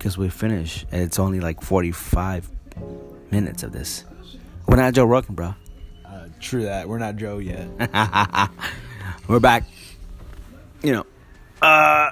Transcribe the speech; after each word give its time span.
because 0.00 0.16
we 0.16 0.30
finished. 0.30 0.86
And 0.90 1.02
it's 1.02 1.18
only 1.18 1.40
like 1.40 1.60
45 1.60 2.50
minutes 3.30 3.62
of 3.62 3.72
this. 3.72 4.04
We're 4.66 4.76
not 4.76 4.94
Joe 4.94 5.04
Rogan, 5.04 5.34
bro. 5.34 5.54
Uh, 6.06 6.28
true 6.40 6.62
that. 6.62 6.88
We're 6.88 6.98
not 6.98 7.16
Joe 7.16 7.36
yet. 7.36 7.68
We're 9.28 9.40
back. 9.40 9.64
You 10.82 10.92
know. 10.92 11.06
Uh. 11.60 12.10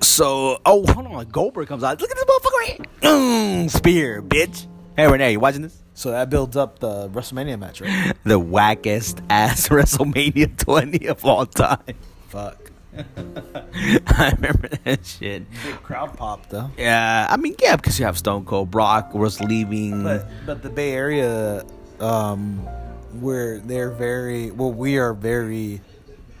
So, 0.00 0.60
oh, 0.66 0.84
hold 0.92 1.06
on. 1.06 1.26
Goldberg 1.26 1.68
comes 1.68 1.84
out. 1.84 2.00
Look 2.00 2.10
at 2.10 2.16
this 2.16 2.24
motherfucker 2.24 2.58
right 2.58 2.68
here. 2.68 2.86
Mm, 3.02 3.70
spear, 3.70 4.22
bitch. 4.22 4.66
Hey, 4.96 5.06
Renee, 5.06 5.32
you 5.32 5.40
watching 5.40 5.62
this? 5.62 5.80
So 5.94 6.10
that 6.10 6.28
builds 6.30 6.56
up 6.56 6.80
the 6.80 7.08
WrestleMania 7.10 7.58
match, 7.58 7.80
right? 7.80 8.14
The 8.24 8.40
wackest 8.40 9.22
ass 9.30 9.68
WrestleMania 9.68 10.56
20 10.56 11.06
of 11.06 11.24
all 11.24 11.46
time. 11.46 11.94
Fuck. 12.28 12.69
I 14.06 14.32
remember 14.36 14.68
that 14.84 15.04
shit. 15.06 15.50
Big 15.64 15.82
crowd 15.82 16.16
pop 16.16 16.48
though. 16.48 16.70
Yeah, 16.76 17.26
I 17.28 17.36
mean, 17.36 17.54
yeah, 17.60 17.76
because 17.76 17.98
you 17.98 18.04
have 18.04 18.18
Stone 18.18 18.44
Cold. 18.44 18.70
Brock 18.70 19.14
was 19.14 19.40
leaving. 19.40 20.02
But 20.02 20.28
but 20.46 20.62
the 20.62 20.70
Bay 20.70 20.92
Area, 20.92 21.64
um, 22.00 22.58
where 23.20 23.58
they're 23.60 23.90
very 23.90 24.50
well, 24.50 24.72
we 24.72 24.98
are 24.98 25.14
very, 25.14 25.80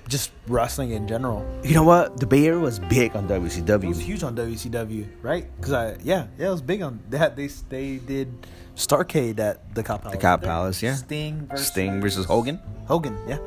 just 0.08 0.32
wrestling 0.48 0.90
in 0.90 1.06
general. 1.06 1.46
you 1.62 1.74
know 1.74 1.84
what? 1.84 2.18
The 2.18 2.26
Bay 2.26 2.46
Area 2.46 2.58
was 2.58 2.78
big 2.78 3.14
on 3.14 3.28
WCW. 3.28 3.84
It 3.84 3.88
was 3.88 4.00
huge 4.00 4.22
on 4.22 4.34
WCW, 4.36 5.06
right? 5.22 5.46
Because 5.56 5.72
I 5.72 5.96
yeah 6.02 6.26
yeah 6.38 6.48
it 6.48 6.50
was 6.50 6.62
big 6.62 6.82
on 6.82 7.00
that. 7.10 7.36
They 7.36 7.46
they 7.46 7.96
did 7.98 8.46
Starcade 8.74 9.38
at 9.38 9.74
the 9.74 9.82
Cow 9.82 9.98
Palace. 9.98 10.16
The 10.16 10.20
Cow 10.20 10.36
Palace, 10.36 10.82
yeah. 10.82 10.94
Sting 10.94 11.46
versus 11.46 11.66
Sting 11.68 12.00
versus 12.00 12.26
Hogan. 12.26 12.58
Hogan, 12.86 13.16
yeah. 13.28 13.38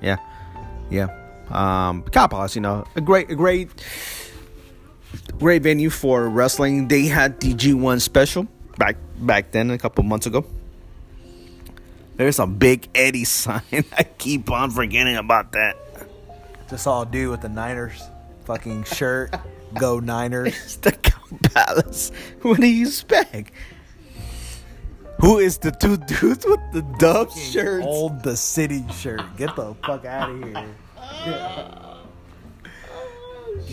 Yeah, 0.00 0.16
yeah. 0.90 1.27
Um, 1.50 2.02
Palace, 2.02 2.54
you 2.54 2.60
know, 2.60 2.84
a 2.96 3.00
great, 3.00 3.30
a 3.30 3.34
great, 3.34 3.70
great 5.38 5.62
venue 5.62 5.90
for 5.90 6.28
wrestling. 6.28 6.88
They 6.88 7.06
had 7.06 7.40
the 7.40 7.54
G1 7.54 8.00
special 8.00 8.46
back 8.76 8.96
back 9.18 9.50
then, 9.52 9.70
a 9.70 9.78
couple 9.78 10.04
months 10.04 10.26
ago. 10.26 10.44
There's 12.16 12.38
a 12.38 12.46
big 12.46 12.88
Eddie 12.94 13.24
sign. 13.38 13.84
I 13.96 14.02
keep 14.04 14.50
on 14.50 14.70
forgetting 14.70 15.16
about 15.16 15.52
that. 15.52 15.76
Just 16.68 16.86
all 16.86 17.04
dude 17.04 17.30
with 17.30 17.40
the 17.40 17.48
Niners 17.48 18.02
fucking 18.44 18.84
shirt. 18.84 19.34
Go 19.78 20.00
Niners. 20.00 20.48
It's 20.48 20.76
the 20.76 20.92
Cow 20.92 21.20
Palace. 21.52 22.10
What 22.42 22.58
do 22.60 22.66
you 22.66 22.86
expect? 22.86 23.52
Who 25.20 25.38
is 25.38 25.58
the 25.58 25.70
two 25.72 25.98
dudes 25.98 26.46
with 26.46 26.60
the 26.72 26.82
dub 26.98 27.30
shirts? 27.32 27.84
Old 27.84 28.22
the 28.22 28.36
city 28.36 28.84
shirt. 28.92 29.20
Get 29.36 29.54
the 29.56 29.74
fuck 29.84 30.04
out 30.04 30.30
of 30.30 30.42
here. 30.42 30.68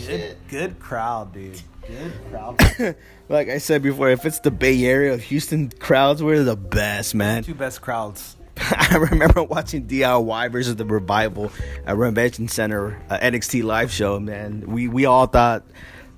Good, 0.06 0.38
good 0.50 0.80
crowd, 0.80 1.34
dude. 1.34 1.62
Good 1.88 2.14
crowd. 2.30 2.96
like 3.30 3.50
I 3.50 3.58
said 3.58 3.82
before, 3.82 4.10
if 4.10 4.26
it's 4.26 4.40
the 4.40 4.52
Bay 4.52 4.84
Area, 4.86 5.18
Houston 5.18 5.70
crowds 5.70 6.22
were 6.22 6.44
the 6.44 6.56
best, 6.56 7.16
man. 7.16 7.44
Two 7.44 7.54
best 7.54 7.82
crowds. 7.82 8.36
I 8.58 8.98
remember 8.98 9.44
watching 9.44 9.88
DIY 9.88 10.52
versus 10.52 10.76
the 10.76 10.86
Revival 10.86 11.52
at 11.86 11.98
Revention 11.98 12.48
Center 12.48 13.02
uh, 13.10 13.18
NXT 13.18 13.64
live 13.64 13.92
show. 13.92 14.20
Man, 14.20 14.64
we 14.68 14.88
we 14.88 15.06
all 15.06 15.28
thought 15.28 15.64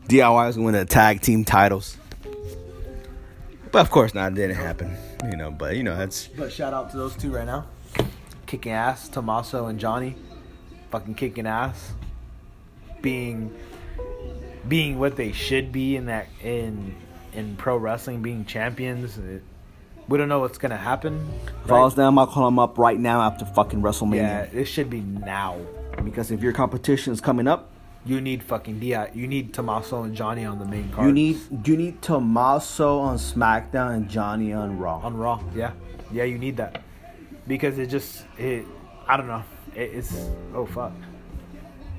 DIY 0.08 0.47
was 0.47 0.56
going 0.56 0.73
to 0.73 0.78
win 0.78 0.86
the 0.86 0.86
tag 0.86 1.22
team 1.22 1.44
titles, 1.45 1.97
but 3.72 3.80
of 3.80 3.89
course 3.89 4.14
not. 4.14 4.34
It 4.34 4.36
didn't 4.36 4.58
happen. 4.58 4.95
You 5.30 5.38
know, 5.38 5.50
but 5.52 5.75
you 5.75 5.84
know 5.84 5.97
that's 5.97 6.28
But 6.28 6.52
shout 6.52 6.73
out 6.73 6.91
to 6.91 6.97
those 6.97 7.16
two 7.16 7.31
right 7.31 7.45
now. 7.45 7.66
Kicking 8.45 8.72
ass, 8.72 9.09
Tommaso 9.09 9.66
and 9.66 9.80
Johnny. 9.80 10.16
Fucking 10.92 11.16
kicking 11.16 11.48
ass. 11.48 11.94
Being 13.02 13.54
being 14.68 15.00
what 15.00 15.16
they 15.16 15.32
should 15.32 15.72
be 15.72 15.96
in 15.96 16.08
that 16.08 16.28
in 16.44 16.96
in 17.34 17.56
pro 17.56 17.78
wrestling, 17.78 18.22
being 18.22 18.46
champions. 18.46 19.18
It- 19.18 19.44
we 20.09 20.18
don't 20.18 20.30
know 20.30 20.40
what's 20.40 20.58
gonna 20.58 20.78
happen. 20.78 21.28
falls 21.66 21.94
down. 21.96 22.18
I'll 22.18 22.28
call 22.28 22.46
them 22.46 22.59
up 22.59 22.78
right 22.78 22.97
now 22.97 23.22
after 23.22 23.44
fucking 23.46 23.81
WrestleMania. 23.81 24.16
Yeah, 24.16 24.42
it 24.53 24.66
should 24.66 24.90
be 24.90 25.02
now. 25.02 25.58
Because 26.03 26.31
if 26.31 26.42
your 26.42 26.53
competition 26.53 27.12
is 27.14 27.20
coming 27.22 27.47
up, 27.47 27.72
You 28.06 28.22
need 28.22 28.42
fucking 28.42 28.80
Dia. 28.80 29.09
You 29.14 29.28
need 29.28 29.53
Tommaso 29.53 30.03
and 30.03 30.16
Johnny 30.16 30.46
on 30.46 30.59
the 30.59 30.66
main 30.66 30.90
card. 30.92 31.08
you 31.08 31.12
need 31.14 31.38
you 31.68 31.76
need 31.76 32.02
Tommaso 32.02 33.00
on 33.00 33.18
SmackDown 33.18 33.96
and 33.96 34.08
Johnny 34.09 34.53
on 34.53 34.80
Raw. 34.80 35.00
on 35.03 35.18
Raw. 35.18 35.42
Yeah, 35.53 35.72
yeah, 36.09 36.24
you 36.24 36.38
need 36.38 36.56
that 36.56 36.81
because 37.47 37.78
it 37.78 37.88
just 37.88 38.24
it. 38.38 38.66
I 39.09 39.18
don't 39.18 39.28
know. 39.28 39.44
It, 39.78 39.92
it's 39.94 40.30
oh 40.54 40.66
fuck. 40.66 40.92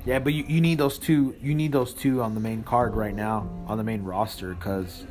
Yeah, 0.04 0.18
but 0.18 0.32
you, 0.34 0.44
you 0.48 0.60
need 0.60 0.78
those 0.78 0.98
two. 0.98 1.36
You 1.40 1.54
need 1.54 1.72
those 1.72 1.94
two 1.94 2.22
on 2.22 2.34
the 2.34 2.40
main 2.40 2.62
card 2.64 2.94
right 2.94 3.14
now 3.14 3.48
on 3.66 3.78
the 3.78 3.84
main 3.84 4.02
roster 4.02 4.54
because 4.54 5.04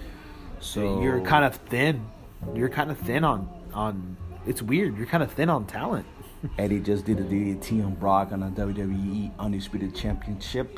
so 0.60 1.02
you're 1.02 1.22
kind 1.22 1.46
of 1.46 1.56
thin. 1.56 2.06
You're 2.54 2.70
kind 2.70 2.92
of 2.92 2.98
thin 3.00 3.24
on 3.24 3.50
on. 3.74 4.18
It's 4.46 4.62
weird. 4.62 4.98
You're 4.98 5.08
kind 5.08 5.24
of 5.24 5.32
thin 5.32 5.50
on 5.50 5.66
talent. 5.66 6.06
Eddie 6.58 6.80
just 6.80 7.06
did 7.06 7.20
a 7.20 7.24
DDT 7.24 7.84
on 7.84 7.96
Brock 7.96 8.32
on 8.32 8.44
a 8.44 8.50
WWE 8.50 9.32
Undisputed 9.40 9.96
Championship. 9.96 10.78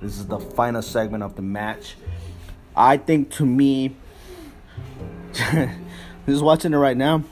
This 0.00 0.18
is 0.18 0.26
the 0.26 0.38
final 0.38 0.82
segment 0.82 1.22
of 1.22 1.36
the 1.36 1.42
match. 1.42 1.96
I 2.76 2.96
think 2.96 3.30
to 3.32 3.46
me, 3.46 3.96
who's 6.26 6.42
watching 6.42 6.74
it 6.74 6.76
right 6.76 6.96
now? 6.96 7.22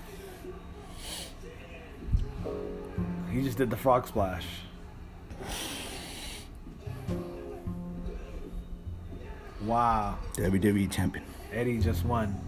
He 3.32 3.43
just 3.43 3.56
did 3.56 3.70
the 3.70 3.76
frog 3.78 4.06
splash. 4.06 4.44
Wow, 9.62 10.19
WWE 10.34 10.93
Champion. 10.93 11.25
Eddie 11.50 11.78
just 11.78 12.04
won. 12.04 12.38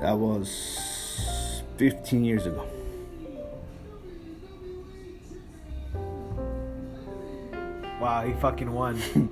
That 0.00 0.18
was 0.18 1.62
15 1.76 2.24
years 2.24 2.46
ago. 2.46 2.66
Wow, 8.00 8.26
he 8.26 8.32
fucking 8.40 8.72
won. 8.72 8.96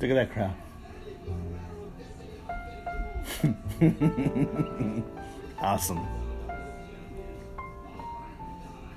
Look 0.00 0.10
at 0.10 0.14
that 0.14 0.32
crowd. 0.32 0.54
awesome. 5.60 6.06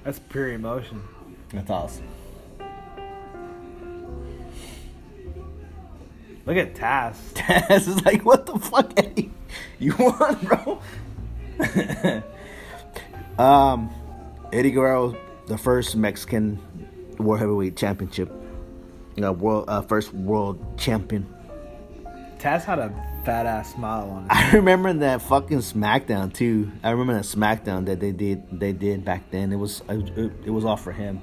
That's 0.03 0.19
pure 0.19 0.53
emotion. 0.53 1.01
That's 1.53 1.69
awesome. 1.69 2.07
Look 6.45 6.57
at 6.57 6.75
Taz. 6.75 7.15
Taz 7.33 7.87
is 7.87 8.03
like, 8.05 8.25
what 8.25 8.45
the 8.45 8.59
fuck, 8.59 8.91
Eddie? 8.97 9.31
You 9.79 9.95
won, 9.99 10.37
bro. 10.43 10.81
um, 13.37 13.89
Eddie 14.51 14.71
Guerrero, 14.71 15.15
the 15.47 15.57
first 15.57 15.95
Mexican 15.95 16.59
World 17.17 17.39
Heavyweight 17.39 17.77
Championship, 17.77 18.31
uh, 19.23 19.31
world 19.31 19.65
uh, 19.69 19.81
first 19.81 20.13
world 20.13 20.77
champion. 20.77 21.33
Taz 22.43 22.65
had 22.65 22.77
a 22.77 22.91
fat 23.23 23.45
ass 23.45 23.73
smile 23.73 24.09
on 24.09 24.23
his 24.23 24.29
I 24.29 24.51
remember 24.57 24.91
that 24.91 25.21
fucking 25.21 25.59
SmackDown 25.59 26.33
too. 26.33 26.69
I 26.83 26.89
remember 26.89 27.13
that 27.13 27.23
SmackDown 27.23 27.85
that 27.85 28.01
they 28.01 28.11
did 28.11 28.43
they 28.59 28.73
did 28.73 29.05
back 29.05 29.31
then. 29.31 29.53
It 29.53 29.55
was 29.55 29.81
it, 29.87 30.33
it 30.45 30.49
was 30.49 30.65
all 30.65 30.75
for 30.75 30.91
him. 30.91 31.21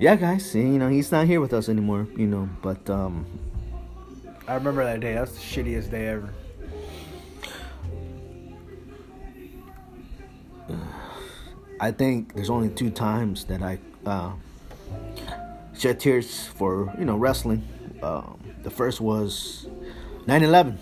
Yeah, 0.00 0.16
guys, 0.16 0.52
you 0.56 0.64
know 0.64 0.88
he's 0.88 1.12
not 1.12 1.28
here 1.28 1.40
with 1.40 1.52
us 1.52 1.68
anymore. 1.68 2.08
You 2.16 2.26
know, 2.26 2.48
but 2.62 2.90
um, 2.90 3.24
I 4.48 4.54
remember 4.54 4.82
that 4.82 4.98
day. 4.98 5.14
That's 5.14 5.30
the 5.34 5.38
shittiest 5.38 5.88
day 5.92 6.08
ever. 6.08 6.34
I 11.80 11.92
think 11.92 12.34
there's 12.34 12.50
only 12.50 12.70
two 12.70 12.90
times 12.90 13.44
that 13.44 13.62
I 13.62 13.78
uh, 14.04 14.32
shed 15.78 16.00
tears 16.00 16.46
for 16.46 16.92
you 16.98 17.04
know 17.04 17.16
wrestling. 17.16 17.62
Um, 18.02 18.38
the 18.62 18.70
first 18.70 19.00
was 19.00 19.66
9/11. 20.26 20.76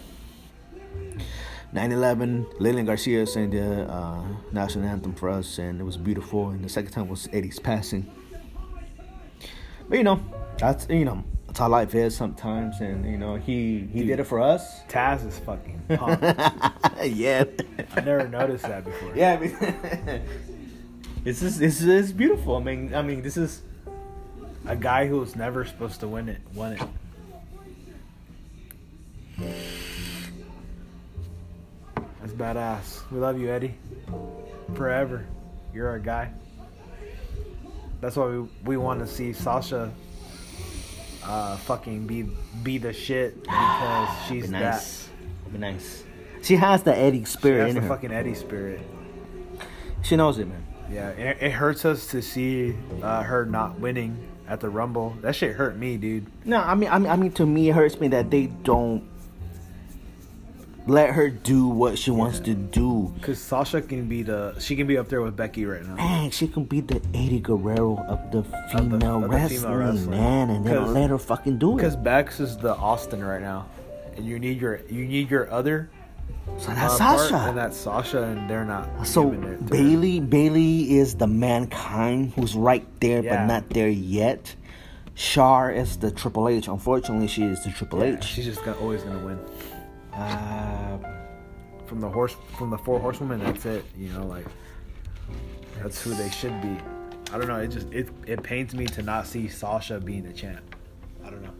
9/11. 1.75 2.46
Lillian 2.58 2.87
Garcia 2.87 3.26
sang 3.26 3.50
the 3.50 3.90
uh, 3.90 4.22
national 4.52 4.87
anthem 4.87 5.14
for 5.14 5.28
us, 5.28 5.58
and 5.58 5.81
it 5.81 5.84
was 5.84 5.96
beautiful. 5.96 6.48
And 6.48 6.64
the 6.64 6.69
second 6.69 6.93
time 6.93 7.08
was 7.08 7.28
Eddie's 7.32 7.58
passing. 7.58 8.10
But 9.88 9.98
you 9.98 10.04
know, 10.04 10.20
that's 10.58 10.88
you 10.88 11.04
know 11.04 11.22
that's 11.46 11.58
how 11.58 11.69
life 11.69 11.94
is 11.94 12.16
sometimes, 12.16 12.81
and 12.81 13.04
you 13.04 13.19
know 13.19 13.37
he 13.37 13.87
he 13.92 14.04
did 14.04 14.20
it 14.20 14.25
for 14.25 14.40
us. 14.40 14.82
Taz 14.88 15.26
is 15.26 15.38
fucking 15.40 15.82
pumped. 15.96 16.22
yeah. 17.04 17.44
I 17.94 18.00
never 18.00 18.26
noticed 18.26 18.64
that 18.64 18.84
before. 18.84 19.12
Yeah, 19.14 19.34
I 19.34 19.38
mean, 19.38 19.56
this 21.25 21.42
is 21.42 21.58
this 21.58 21.82
is 21.82 22.12
beautiful. 22.12 22.56
I 22.56 22.62
mean, 22.62 22.94
I 22.94 23.02
mean, 23.02 23.22
this 23.22 23.37
is 23.37 23.62
A 24.66 24.74
guy 24.76 25.06
who 25.06 25.20
was 25.20 25.36
never 25.36 25.64
supposed 25.64 26.00
to 26.00 26.08
win 26.08 26.28
it 26.28 26.40
won 26.54 26.72
it. 26.72 26.82
That's 32.20 32.32
badass. 32.32 33.10
We 33.10 33.18
love 33.18 33.38
you, 33.40 33.50
Eddie. 33.50 33.74
forever. 34.74 35.26
You're 35.72 35.88
our 35.88 35.98
guy. 35.98 36.32
That's 38.00 38.16
why 38.16 38.26
we 38.26 38.48
we 38.64 38.76
want 38.76 39.00
to 39.00 39.06
see 39.06 39.32
Sasha 39.32 39.92
uh 41.24 41.56
fucking 41.58 42.06
be 42.06 42.28
be 42.62 42.78
the 42.78 42.92
shit 42.92 43.40
because 43.42 44.08
she's 44.28 44.46
Be 44.46 44.52
that. 44.52 44.60
nice. 44.74 45.08
Be 45.52 45.58
nice. 45.58 46.04
She 46.42 46.56
has 46.56 46.82
the 46.82 46.96
Eddie 46.96 47.20
She 47.20 47.24
spirit 47.26 47.66
has 47.66 47.68
in 47.70 47.74
the 47.76 47.80
her. 47.82 47.88
fucking 47.88 48.12
Eddie 48.12 48.34
spirit. 48.34 48.80
She 50.02 50.16
knows 50.16 50.38
it, 50.38 50.46
man. 50.48 50.64
Yeah, 50.90 51.08
it, 51.10 51.38
it 51.40 51.50
hurts 51.50 51.84
us 51.84 52.06
to 52.08 52.22
see 52.22 52.76
uh, 53.02 53.22
her 53.24 53.44
not 53.44 53.80
winning 53.80 54.16
at 54.48 54.60
the 54.60 54.69
Rumble. 54.69 55.16
That 55.22 55.34
shit 55.34 55.56
hurt 55.56 55.76
me, 55.76 55.96
dude. 55.96 56.26
No, 56.44 56.58
I 56.58 56.75
mean, 56.75 56.88
I 56.90 56.98
mean, 56.98 57.10
I 57.10 57.16
mean, 57.16 57.32
to 57.32 57.46
me, 57.46 57.70
it 57.70 57.75
hurts 57.75 58.00
me 58.00 58.08
that 58.08 58.31
they 58.31 58.46
don't 58.46 59.08
let 60.87 61.10
her 61.10 61.28
do 61.28 61.66
what 61.66 61.98
she 61.98 62.10
wants 62.10 62.38
to 62.40 62.54
do. 62.54 63.12
Cause 63.20 63.38
Sasha 63.38 63.82
can 63.82 64.08
be 64.08 64.22
the 64.22 64.58
she 64.60 64.76
can 64.76 64.87
be 64.87 64.96
up 64.96 65.08
there 65.08 65.20
with 65.20 65.37
Becky 65.37 65.66
right 65.66 65.84
now. 65.84 65.96
Man, 65.96 66.31
she 66.31 66.46
can 66.46 66.64
be 66.64 66.81
the 66.81 67.02
Eddie 67.12 67.40
Guerrero 67.40 67.96
of 68.08 68.31
the 68.31 68.44
female, 68.70 69.16
of 69.16 69.22
the 69.22 69.28
wrestling, 69.28 69.60
female 69.60 69.76
wrestling. 69.76 70.10
man, 70.10 70.50
and 70.50 70.64
they 70.64 70.72
don't 70.72 70.94
let 70.94 71.10
her 71.10 71.19
fucking 71.19 71.58
do 71.58 71.72
it. 71.72 71.76
Because. 71.76 71.96
Bex 71.96 72.38
is 72.38 72.56
the 72.56 72.75
Austin 72.76 73.25
right 73.25 73.40
now, 73.40 73.66
and 74.16 74.25
you 74.25 74.38
need 74.38 74.60
your 74.60 74.81
you 74.88 75.06
need 75.06 75.28
your 75.28 75.50
other 75.50 75.90
So 76.58 76.69
that's 76.69 76.94
uh, 77.00 77.17
Sasha. 77.19 77.37
and 77.49 77.58
that's 77.58 77.76
Sasha, 77.76 78.23
and 78.23 78.49
they're 78.49 78.64
not. 78.64 79.06
So 79.06 79.28
giving 79.31 79.44
it 79.44 79.56
to 79.58 79.62
her. 79.64 79.70
Bailey, 79.70 80.20
Bailey 80.20 80.96
is 80.96 81.17
the 81.17 81.26
mankind 81.26 82.32
who's 82.34 82.55
right 82.55 82.87
there 83.00 83.23
Yeah. 83.23 83.37
but 83.37 83.46
not 83.46 83.70
there 83.70 83.88
yet. 83.90 84.55
Char 85.14 85.70
is 85.70 85.96
the 85.99 86.11
Triple 86.11 86.49
H. 86.49 86.69
Unfortunately, 86.69 87.26
she 87.28 87.43
is 87.44 87.62
the 87.64 87.70
Triple 87.70 88.00
Yeah, 88.00 88.17
H. 88.17 88.25
she's 88.25 88.44
just 88.46 88.64
gonna, 88.64 88.78
always 88.78 89.02
gonna 89.02 89.19
win. 89.25 89.38
Uh, 90.14 90.99
From 91.87 92.00
the 92.00 92.08
horse, 92.08 92.34
from 92.58 92.70
the 92.70 92.78
four 92.78 92.99
horsewomen, 93.00 93.40
that's 93.40 93.64
it. 93.67 93.84
You 93.96 94.08
know, 94.12 94.26
like 94.26 94.46
that's 95.82 96.00
who 96.02 96.14
they 96.14 96.31
should 96.31 96.61
be. 96.62 96.76
I 97.32 97.38
don't 97.38 97.49
know. 97.49 97.56
It 97.61 97.69
just 97.69 97.93
it 97.93 98.08
it 98.26 98.43
pains 98.43 98.75
me 98.75 98.87
to 98.87 99.02
not 99.02 99.26
see 99.26 99.46
Sasha 99.49 100.00
being 100.00 100.23
the 100.25 100.32
champ. 100.32 100.75
I 101.25 101.31
don't 101.31 101.43
know. 101.43 101.55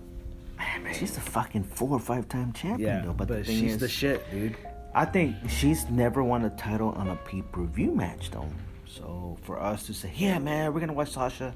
Man, 0.78 0.94
she's 0.94 1.12
the 1.12 1.20
fucking 1.20 1.64
four 1.64 1.90
or 1.90 2.00
five 2.00 2.28
time 2.28 2.52
champion 2.52 2.88
Yeah, 2.88 3.00
though. 3.02 3.12
But, 3.12 3.28
but, 3.28 3.38
the 3.38 3.44
thing 3.44 3.61
she's 3.61 3.73
is, 3.75 3.78
the 3.78 3.88
shit, 3.88 4.31
dude. 4.31 4.56
I 4.94 5.05
think 5.05 5.37
she's 5.49 5.88
never 5.90 6.23
won 6.23 6.44
a 6.44 6.50
title 6.50 6.90
on 6.90 7.08
a 7.08 7.17
pay 7.17 7.43
per 7.43 7.64
view 7.64 7.94
match 7.94 8.31
though. 8.31 8.49
So 8.87 9.37
for 9.43 9.61
us 9.61 9.84
to 9.87 9.94
say, 9.94 10.11
yeah, 10.17 10.38
man, 10.38 10.73
we're 10.73 10.81
gonna 10.81 10.93
watch 10.94 11.11
Sasha 11.11 11.55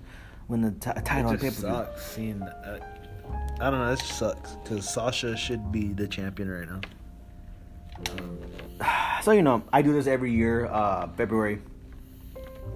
win 0.48 0.60
the 0.62 0.72
ti- 0.72 1.00
title 1.04 1.30
on 1.30 1.38
pay 1.38 1.46
per 1.48 1.50
view. 1.52 1.60
sucks 1.60 2.06
seeing. 2.06 2.42
Uh, 2.42 2.78
I 3.60 3.70
don't 3.70 3.78
know. 3.78 3.92
It 3.92 3.98
just 4.00 4.18
sucks 4.18 4.52
because 4.62 4.88
Sasha 4.92 5.36
should 5.36 5.70
be 5.72 5.88
the 5.92 6.06
champion 6.08 6.50
right 6.50 6.68
now. 6.68 6.80
So 9.22 9.32
you 9.32 9.42
know, 9.42 9.62
I 9.70 9.82
do 9.82 9.92
this 9.92 10.06
every 10.06 10.32
year, 10.32 10.64
uh, 10.66 11.06
February. 11.14 11.60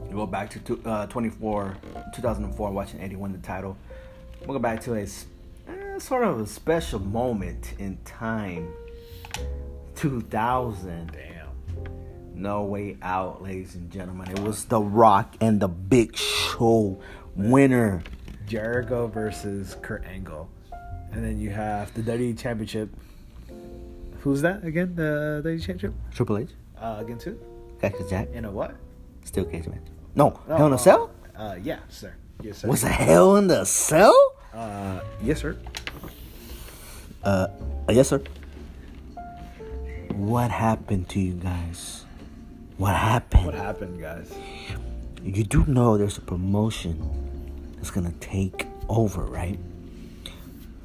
We 0.08 0.12
go 0.12 0.26
back 0.26 0.50
to 0.50 0.58
two, 0.58 0.78
uh, 0.84 1.06
24, 1.06 1.74
2004, 2.14 2.70
watching 2.70 3.00
Eddie 3.00 3.16
win 3.16 3.32
the 3.32 3.38
title. 3.38 3.78
We'll 4.46 4.52
go 4.58 4.58
back 4.62 4.82
to 4.82 4.92
a 4.94 5.00
s- 5.04 5.24
eh, 5.24 5.33
sort 6.00 6.24
of 6.24 6.40
a 6.40 6.46
special 6.46 6.98
moment 7.00 7.74
in 7.78 7.98
time. 8.04 8.68
2000. 9.96 11.12
Damn. 11.12 11.44
No 12.34 12.64
Way 12.64 12.96
Out, 13.02 13.42
ladies 13.42 13.74
and 13.74 13.90
gentlemen. 13.90 14.30
It 14.30 14.40
was 14.40 14.64
The 14.64 14.80
Rock 14.80 15.36
and 15.40 15.60
the 15.60 15.68
Big 15.68 16.16
Show 16.16 16.98
winner. 17.36 18.02
Jericho 18.46 19.06
versus 19.06 19.76
Kurt 19.80 20.04
Angle, 20.04 20.50
and 21.12 21.24
then 21.24 21.38
you 21.40 21.48
have 21.48 21.94
the 21.94 22.02
WWE 22.02 22.38
Championship. 22.38 22.90
Who's 24.20 24.42
that 24.42 24.62
again? 24.64 24.94
The 24.96 25.40
WWE 25.44 25.58
Championship 25.60 25.94
Triple 26.12 26.38
H, 26.38 26.50
uh, 26.78 26.96
against 26.98 27.24
who? 27.24 27.38
Cactus 27.80 28.10
Jack, 28.10 28.28
In 28.34 28.44
a 28.44 28.50
what? 28.50 28.74
Steel 29.24 29.44
Cage 29.46 29.66
match. 29.66 29.78
No, 30.14 30.38
Oh, 30.48 30.56
Hell 30.56 30.66
in 30.66 30.72
a 30.74 30.78
Cell? 30.78 31.10
Uh, 31.34 31.56
yeah, 31.62 31.78
sir. 31.88 32.12
Yes, 32.42 32.58
sir. 32.58 32.68
Was 32.68 32.84
a 32.84 32.88
Hell 32.88 33.36
in 33.36 33.46
the 33.46 33.64
Cell? 33.64 34.14
Uh, 34.52 35.00
yes, 35.22 35.40
sir. 35.40 35.56
Uh, 37.24 37.48
yes, 37.90 38.08
sir. 38.08 38.22
What 40.12 40.50
happened 40.50 41.08
to 41.10 41.20
you 41.20 41.32
guys? 41.34 42.04
What 42.76 42.94
happened? 42.94 43.46
What 43.46 43.54
happened, 43.54 44.00
guys? 44.00 44.32
You 45.22 45.44
do 45.44 45.64
know 45.66 45.96
there's 45.96 46.18
a 46.18 46.20
promotion 46.20 47.72
that's 47.76 47.90
gonna 47.90 48.12
take 48.20 48.66
over, 48.88 49.22
right? 49.24 49.58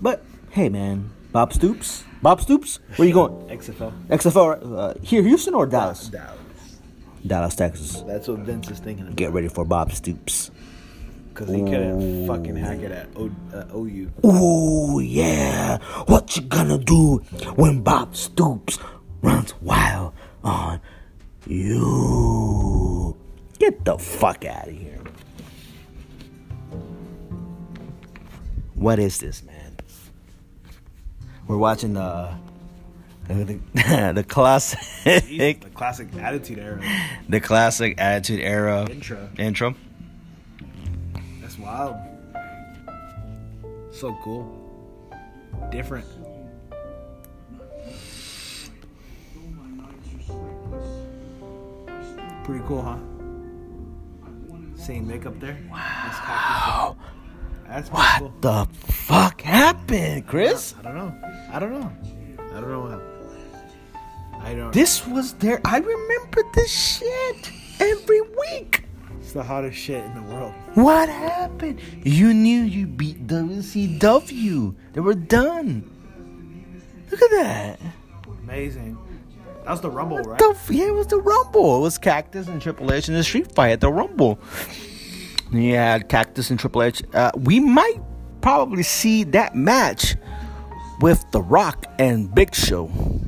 But 0.02 0.24
hey, 0.52 0.70
man, 0.70 1.12
Bob 1.32 1.52
Stoops, 1.54 2.06
Bob 2.22 2.42
Stoops, 2.42 2.80
where 2.96 3.08
you 3.08 3.14
going? 3.14 3.34
XFL. 3.50 4.08
XFL, 4.08 4.78
uh, 4.78 4.94
here, 5.02 5.22
Houston 5.24 5.54
or 5.54 5.66
Dallas? 5.66 6.08
Dallas. 6.08 6.40
Dallas, 7.26 7.56
Texas. 7.56 8.02
That's 8.08 8.30
what 8.30 8.40
Vince 8.40 8.70
is 8.72 8.80
thinking. 8.80 9.12
Get 9.14 9.34
ready 9.34 9.50
for 9.50 9.66
Bob 9.66 9.92
Stoops. 9.92 10.52
Because 11.40 11.56
he 11.56 11.62
couldn't 11.62 12.28
fucking 12.28 12.58
hack 12.58 12.80
it 12.80 12.92
at 12.92 13.08
o, 13.16 13.32
uh, 13.54 13.64
OU. 13.74 14.12
Ooh, 14.26 15.00
yeah. 15.00 15.78
What 16.08 16.36
you 16.36 16.42
gonna 16.42 16.78
do 16.78 17.20
when 17.56 17.80
Bob 17.80 18.14
Stoops 18.14 18.78
runs 19.22 19.54
wild 19.62 20.12
on 20.44 20.82
you? 21.48 23.16
Get 23.58 23.86
the 23.86 23.98
fuck 23.98 24.44
out 24.44 24.68
of 24.68 24.74
here. 24.74 25.00
What 28.76 29.00
is 29.00 29.20
this, 29.20 29.42
man? 29.42 29.78
We're 31.48 31.56
watching 31.56 31.94
the 31.94 32.34
the, 33.30 33.60
the 34.14 34.26
classic 34.28 34.80
the 35.06 35.70
classic 35.74 36.10
Attitude 36.18 36.60
Era. 36.60 36.82
the 37.30 37.40
classic 37.40 37.96
Attitude 37.98 38.42
Era 38.42 38.90
Intro. 38.90 39.30
intro. 39.38 39.76
Wild. 41.62 41.96
So 43.92 44.18
cool. 44.24 44.46
Different. 45.72 46.06
Pretty 52.44 52.64
cool, 52.66 52.82
huh? 52.82 52.98
Same 54.76 55.08
makeup 55.08 55.40
there. 55.40 55.58
Wow. 55.70 56.96
That's 57.68 57.90
pretty 57.90 58.04
cool. 58.18 58.30
What 58.30 58.42
the 58.42 58.68
fuck 58.82 59.42
happened, 59.42 60.26
Chris? 60.26 60.74
I 60.80 60.82
don't 60.82 60.96
know. 60.96 61.14
I 61.52 61.60
don't 61.60 61.72
know. 61.72 61.92
I 62.52 62.60
don't 62.60 62.72
know 62.72 62.88
how. 62.88 63.02
I 64.42 64.54
don't. 64.56 64.72
This 64.74 65.06
was 65.06 65.34
there. 65.34 65.62
I 65.66 65.78
remember 65.78 66.42
this 66.56 66.72
shit 66.72 67.52
every 67.80 68.22
week. 68.22 68.79
It's 69.30 69.36
the 69.36 69.44
hottest 69.44 69.78
shit 69.78 70.04
in 70.04 70.16
the 70.16 70.24
world. 70.24 70.56
What 70.74 71.08
happened? 71.08 71.80
You 72.04 72.34
knew 72.34 72.64
you 72.64 72.88
beat 72.88 73.28
WCW. 73.28 74.76
They 74.94 75.02
were 75.02 75.14
done. 75.14 75.88
Look 77.12 77.22
at 77.22 77.30
that. 77.30 77.80
Amazing. 78.42 78.98
That 79.66 79.70
was 79.70 79.82
the 79.82 79.92
Rumble, 79.92 80.18
right? 80.18 80.40
The, 80.40 80.50
f- 80.50 80.72
yeah, 80.72 80.88
it 80.88 80.96
was 80.96 81.06
the 81.06 81.22
Rumble. 81.22 81.78
It 81.78 81.82
was 81.82 82.00
Cactus 82.00 82.48
and 82.48 82.60
Triple 82.60 82.92
H 82.92 83.08
in 83.08 83.14
the 83.14 83.24
street 83.24 83.52
fight 83.52 83.70
at 83.70 83.82
the 83.82 83.92
Rumble. 83.92 84.40
Yeah, 85.52 86.00
Cactus 86.00 86.50
and 86.50 86.60
Triple 86.60 86.82
H. 86.82 87.04
Uh, 87.14 87.30
we 87.36 87.60
might 87.60 88.02
probably 88.42 88.82
see 88.82 89.26
that 89.26 89.56
match 89.56 90.16
with 91.02 91.24
The 91.30 91.44
Rock 91.44 91.86
and 92.00 92.34
Big 92.34 92.56
Show. 92.56 92.90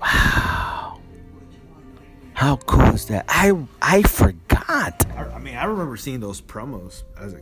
Wow. 0.00 0.43
How 2.34 2.56
cool 2.56 2.94
is 2.94 3.06
that? 3.06 3.24
I 3.28 3.52
I 3.80 4.02
forgot. 4.02 5.06
I, 5.16 5.24
I 5.34 5.38
mean, 5.38 5.56
I 5.56 5.64
remember 5.64 5.96
seeing 5.96 6.20
those 6.20 6.40
promos 6.40 7.04
as 7.18 7.32
a 7.34 7.40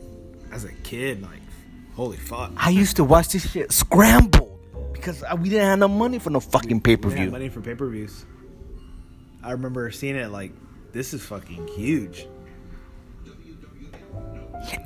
as 0.51 0.63
a 0.63 0.71
kid. 0.83 1.21
Like, 1.21 1.41
holy 1.95 2.17
fuck. 2.17 2.51
I 2.55 2.69
used 2.69 2.95
to 2.97 3.03
watch 3.03 3.29
this 3.29 3.49
shit 3.51 3.71
scrambled 3.71 4.59
because 4.93 5.23
we 5.39 5.49
didn't 5.49 5.65
have 5.65 5.79
no 5.79 5.87
money 5.87 6.19
for 6.19 6.29
no 6.29 6.39
fucking 6.39 6.81
pay 6.81 6.95
per 6.95 7.09
view. 7.09 7.29
money 7.31 7.49
for 7.49 7.59
pay 7.61 7.75
per 7.75 7.89
views. 7.89 8.25
I 9.43 9.51
remember 9.51 9.91
seeing 9.91 10.15
it 10.15 10.31
like, 10.31 10.53
this 10.93 11.13
is 11.13 11.21
fucking 11.21 11.67
huge. 11.69 12.27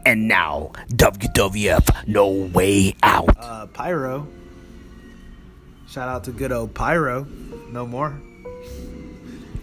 And 0.06 0.28
now, 0.28 0.72
WWF 0.90 2.08
No 2.08 2.30
Way 2.30 2.96
Out. 3.04 3.30
Uh, 3.38 3.68
Pyro. 3.68 4.28
Shout 5.88 6.10
out 6.10 6.24
to 6.24 6.32
good 6.32 6.52
old 6.52 6.74
Pyro. 6.74 7.26
No 7.70 7.86
more. 7.86 8.20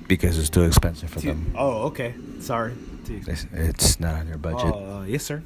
Because 0.08 0.38
it's 0.38 0.50
too 0.50 0.62
expensive 0.64 1.10
for 1.10 1.20
Two- 1.20 1.36
Oh, 1.56 1.84
okay. 1.86 2.14
Sorry. 2.40 2.74
It's, 3.08 3.46
it's 3.52 4.00
not 4.00 4.14
on 4.16 4.26
their 4.26 4.38
budget. 4.38 4.72
Oh, 4.74 5.00
uh, 5.00 5.04
yes, 5.04 5.24
sir. 5.24 5.42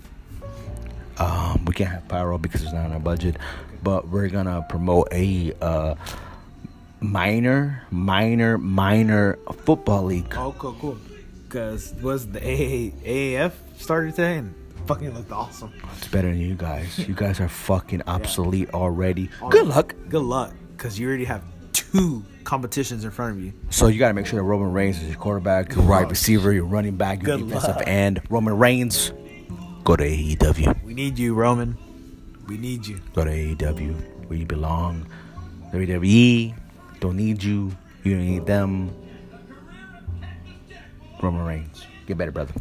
Um, 1.19 1.65
we 1.65 1.73
can't 1.75 1.91
have 1.91 2.07
pyro 2.09 2.39
because 2.39 2.63
it's 2.63 2.73
not 2.73 2.85
on 2.87 2.93
our 2.93 3.01
budget. 3.01 3.37
But 3.83 4.09
we're 4.09 4.29
gonna 4.29 4.65
promote 4.69 5.09
a 5.13 5.53
uh, 5.61 5.95
minor, 7.01 7.83
minor, 7.91 8.59
minor 8.59 9.39
football 9.65 10.05
league. 10.05 10.35
Oh, 10.37 10.55
cool, 10.59 10.77
cool. 10.81 10.99
Because 11.45 11.95
was 12.03 12.29
the 12.29 12.41
AA, 12.41 12.93
AAF 13.07 13.53
started 13.79 14.15
today 14.15 14.37
and 14.39 14.55
fucking 14.87 15.15
looked 15.15 15.33
awesome. 15.33 15.73
It's 15.97 16.09
better 16.09 16.29
than 16.29 16.41
you 16.41 16.55
guys. 16.55 16.99
You 17.09 17.15
guys 17.15 17.41
are 17.41 17.49
fucking 17.49 18.03
obsolete 18.07 18.71
already. 18.75 19.31
Good 19.51 19.67
luck. 19.67 19.95
Good 20.09 20.23
luck, 20.23 20.53
because 20.77 20.99
you 20.99 21.09
already 21.09 21.25
have 21.25 21.43
two 21.73 22.25
competitions 22.49 23.05
in 23.05 23.11
front 23.11 23.37
of 23.37 23.45
you. 23.45 23.53
So 23.69 23.89
you 23.89 23.99
got 23.99 24.09
to 24.09 24.15
make 24.15 24.25
sure 24.25 24.39
that 24.39 24.43
Roman 24.43 24.73
Reigns 24.73 24.97
is 25.03 25.11
your 25.11 25.19
quarterback, 25.19 25.75
your 25.75 25.85
wide 25.85 26.09
receiver, 26.09 26.51
your 26.51 26.65
running 26.65 26.97
back, 26.97 27.23
your 27.23 27.37
Good 27.37 27.49
defensive 27.49 27.77
luck. 27.77 27.85
end. 27.87 28.23
Roman 28.31 28.57
Reigns, 28.57 29.13
go 29.85 29.97
to 29.97 30.03
AEW. 30.03 30.83
We 30.83 30.95
need 30.95 31.19
you, 31.19 31.35
Roman. 31.35 31.77
We 32.47 32.57
need 32.57 32.87
you. 32.87 33.01
Go 33.15 33.27
to 33.27 33.31
AEW 33.31 34.29
where 34.29 34.39
you 34.39 34.47
belong. 34.47 35.07
WWE 35.75 36.55
don't 37.01 37.19
need 37.19 37.43
you. 37.43 37.71
You 38.03 38.15
don't 38.17 38.27
need 38.27 38.47
them. 38.47 38.95
Roman 41.23 41.45
Reigns, 41.45 41.85
get 42.07 42.17
better, 42.17 42.33
brother. 42.33 42.55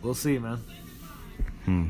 We'll 0.00 0.14
see, 0.14 0.38
man. 0.38 0.58
Hmm. 1.64 1.88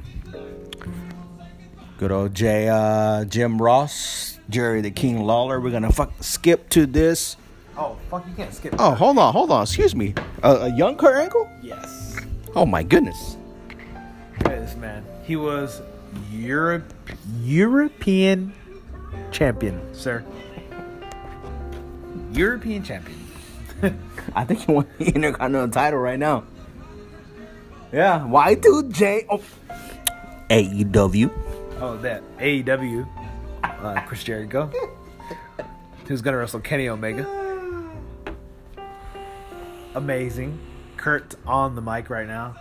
Good 2.05 2.13
old 2.13 2.35
J, 2.35 2.69
uh, 2.69 3.25
Jim 3.25 3.57
Ross, 3.57 4.39
Jerry 4.51 4.83
the 4.83 4.91
King 4.91 5.25
Lawler. 5.25 5.59
We're 5.59 5.71
gonna 5.71 5.91
fuck 5.91 6.13
skip 6.21 6.69
to 6.69 6.85
this. 6.85 7.39
Oh 7.79 7.97
fuck! 8.11 8.27
You 8.29 8.35
can't 8.35 8.53
skip. 8.53 8.75
Oh, 8.79 8.91
hold 8.91 9.17
on, 9.17 9.33
hold 9.33 9.51
on. 9.51 9.63
Excuse 9.63 9.97
me. 9.97 10.13
Uh, 10.43 10.69
a 10.71 10.77
young 10.77 10.99
Kurt 10.99 11.17
Angle? 11.17 11.49
yes. 11.63 12.19
Oh 12.55 12.67
my 12.67 12.83
goodness. 12.83 13.39
Look 14.41 14.53
at 14.53 14.61
this 14.61 14.77
man. 14.77 15.03
He 15.23 15.37
was 15.37 15.81
Europe 16.31 16.93
European 17.41 18.53
champion, 19.31 19.81
sir. 19.95 20.23
European 22.33 22.83
champion. 22.83 23.19
I 24.35 24.45
think 24.45 24.61
he 24.61 24.73
won 24.73 24.87
the 24.99 25.07
Intercontinental 25.07 25.71
title 25.71 26.01
right 26.01 26.19
now. 26.19 26.45
Yeah, 27.95 28.29
Y2J. 28.29 29.25
Oh. 29.31 29.41
AEW. 30.51 31.44
Oh, 31.81 31.99
that 32.03 32.23
AEW. 32.39 33.07
Uh, 33.63 34.01
Chris 34.07 34.25
Jericho. 34.25 34.71
Who's 36.07 36.23
gonna 36.23 36.37
wrestle 36.37 36.61
Kenny 36.61 36.89
Omega? 36.89 37.27
Amazing. 39.95 40.59
Kurt 40.97 41.35
on 41.47 41.75
the 41.75 41.83
mic 41.83 42.11
right 42.11 42.27
now. 42.27 42.57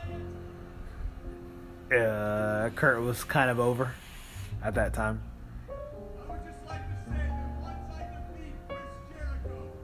Uh, 1.95 2.69
Kurt 2.71 3.01
was 3.01 3.23
kind 3.23 3.49
of 3.49 3.59
over 3.59 3.91
at 4.63 4.75
that 4.75 4.93
time. 4.93 5.21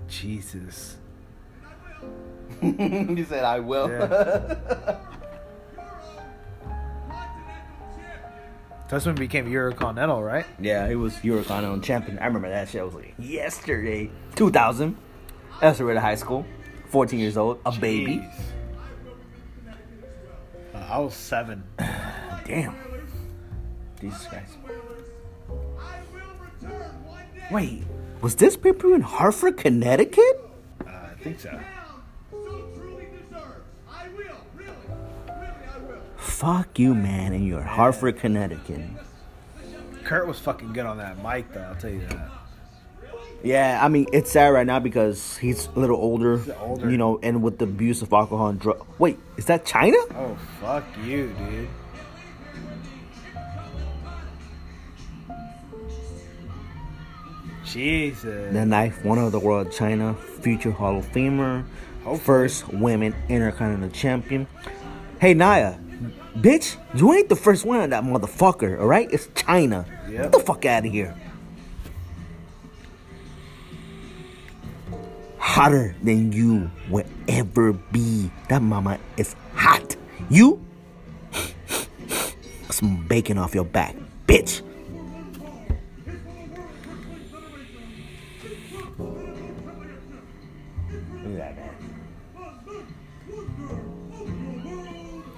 Jesus. 0.07 0.98
he 2.62 3.24
said, 3.24 3.43
I 3.43 3.59
will. 3.59 3.89
Yeah. 3.89 4.98
That's 8.89 9.05
when 9.05 9.15
he 9.15 9.19
became 9.19 9.46
Eurocontinental, 9.46 10.25
right? 10.25 10.46
Yeah, 10.60 10.88
he 10.88 10.96
was 10.96 11.13
Eurocontinental 11.17 11.84
champion. 11.84 12.17
I 12.17 12.25
remember 12.25 12.50
that 12.50 12.69
shit. 12.69 12.81
I 12.81 12.84
was 12.84 12.96
like, 12.96 13.13
yesterday. 13.19 14.10
2000. 14.36 14.98
That's 15.62 15.79
right 15.79 15.96
at 15.96 16.01
high 16.01 16.15
school. 16.15 16.46
14 16.88 17.19
years 17.19 17.38
old. 17.38 17.60
A 17.65 17.72
baby. 17.72 18.17
Jeez. 18.17 18.34
Uh, 20.74 20.77
I 20.77 20.98
was 20.98 21.13
seven. 21.13 21.63
Damn. 22.46 22.75
Jesus 24.01 24.25
Christ. 24.25 24.58
Wait, 27.51 27.84
was 28.22 28.36
this 28.36 28.55
paper 28.55 28.93
in 28.93 29.01
Hartford, 29.01 29.58
Connecticut? 29.58 30.50
Uh, 30.86 30.89
I 30.89 31.13
think 31.24 31.39
so. 31.39 31.60
Fuck 36.39 36.79
you, 36.79 36.96
man, 36.96 37.34
and 37.34 37.46
you're 37.46 37.62
Hartford, 37.62 38.17
Connecticut. 38.17 38.79
Kurt 40.05 40.25
was 40.25 40.39
fucking 40.39 40.72
good 40.72 40.86
on 40.86 40.98
that 41.00 41.22
mic, 41.22 41.51
though. 41.53 41.60
I'll 41.60 41.75
tell 41.75 41.89
you 41.89 42.00
that. 42.08 42.31
Yeah, 43.43 43.77
I 43.84 43.89
mean, 43.89 44.05
it's 44.13 44.31
sad 44.31 44.48
right 44.48 44.65
now 44.65 44.79
because 44.79 45.36
he's 45.36 45.67
a 45.75 45.79
little 45.79 45.98
older, 45.98 46.41
older. 46.62 46.89
you 46.89 46.96
know, 46.98 47.19
and 47.22 47.43
with 47.43 47.58
the 47.58 47.65
abuse 47.65 48.01
of 48.01 48.13
alcohol 48.13 48.48
and 48.48 48.58
drug. 48.58 48.88
Wait, 49.00 49.19
is 49.36 49.48
that 49.48 49.65
Chyna? 49.65 49.98
Oh 50.15 50.38
fuck 50.62 50.86
you, 51.03 51.34
dude. 51.38 51.67
Jesus. 57.65 58.53
The 58.53 58.65
knife, 58.65 59.03
one 59.03 59.17
of 59.17 59.31
the 59.31 59.39
world 59.39 59.67
Chyna 59.67 60.17
future 60.17 60.72
Hall 60.72 60.98
of 61.00 61.05
Famer, 61.12 61.65
Hopefully. 62.03 62.19
first 62.19 62.67
women 62.69 63.13
Intercontinental 63.27 63.89
Champion. 63.89 64.48
Hey 65.19 65.34
Naya, 65.34 65.75
bitch, 66.41 66.77
you 66.93 67.13
ain't 67.13 67.29
the 67.29 67.36
first 67.36 67.65
one 67.65 67.81
of 67.81 67.89
that 67.91 68.03
motherfucker, 68.03 68.79
all 68.79 68.88
right? 68.88 69.12
It's 69.12 69.27
Chyna. 69.27 69.86
Yep. 70.10 70.24
Get 70.24 70.31
the 70.31 70.39
fuck 70.39 70.65
out 70.65 70.86
of 70.86 70.91
here. 70.91 71.15
Hotter 75.38 75.96
than 76.03 76.31
you 76.31 76.69
will 76.89 77.05
ever 77.27 77.74
be. 77.74 78.29
That 78.50 78.62
mama 78.62 79.00
is 79.17 79.36
hot. 79.55 79.96
You, 80.29 80.63
some 82.69 83.05
bacon 83.08 83.38
off 83.38 83.55
your 83.55 83.65
back, 83.65 83.96
bitch. 84.27 84.62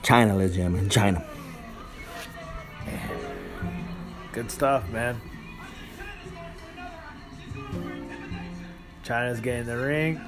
Chyna, 0.03 0.35
ladies 0.35 0.57
and 0.57 0.89
gentlemen, 0.89 0.89
Chyna. 0.89 1.25
Good 4.31 4.49
stuff, 4.49 4.89
man. 4.89 5.21
Chyna's 9.03 9.39
getting 9.41 9.65
the 9.65 9.77
ring. 9.77 10.21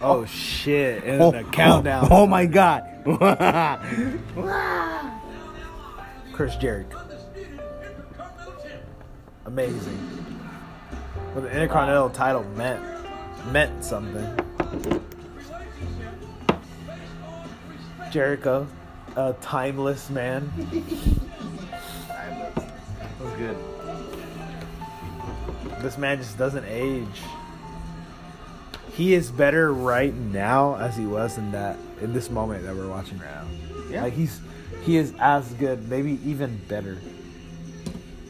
Oh, 0.00 0.20
oh. 0.20 0.24
shit. 0.26 1.02
And 1.04 1.20
Oh, 1.20 1.32
the 1.32 1.42
countdown. 1.44 2.08
Oh, 2.10 2.22
oh 2.22 2.26
my 2.26 2.46
god. 2.46 2.84
Chris 6.32 6.56
Jericho. 6.56 7.00
Amazing. 9.44 10.38
Well, 11.34 11.42
the 11.42 11.50
Intercontinental 11.50 12.10
title 12.10 12.44
meant 12.56 12.82
meant 13.50 13.84
something. 13.84 14.26
Jericho, 18.10 18.66
a 19.18 19.34
timeless 19.40 20.10
man. 20.10 20.50
was 23.20 23.32
good. 23.36 23.56
This 25.82 25.98
man 25.98 26.18
just 26.18 26.38
doesn't 26.38 26.64
age. 26.66 27.06
He 28.92 29.14
is 29.14 29.30
better 29.30 29.72
right 29.72 30.14
now 30.14 30.76
as 30.76 30.96
he 30.96 31.04
was 31.06 31.36
in 31.36 31.50
that 31.52 31.76
in 32.00 32.12
this 32.12 32.30
moment 32.30 32.64
that 32.64 32.74
we're 32.76 32.88
watching 32.88 33.18
right 33.18 33.30
now. 33.30 33.44
Yeah. 33.90 34.02
Like 34.04 34.12
he's 34.12 34.40
he 34.82 34.96
is 34.96 35.12
as 35.18 35.52
good, 35.54 35.88
maybe 35.88 36.18
even 36.24 36.56
better 36.68 36.98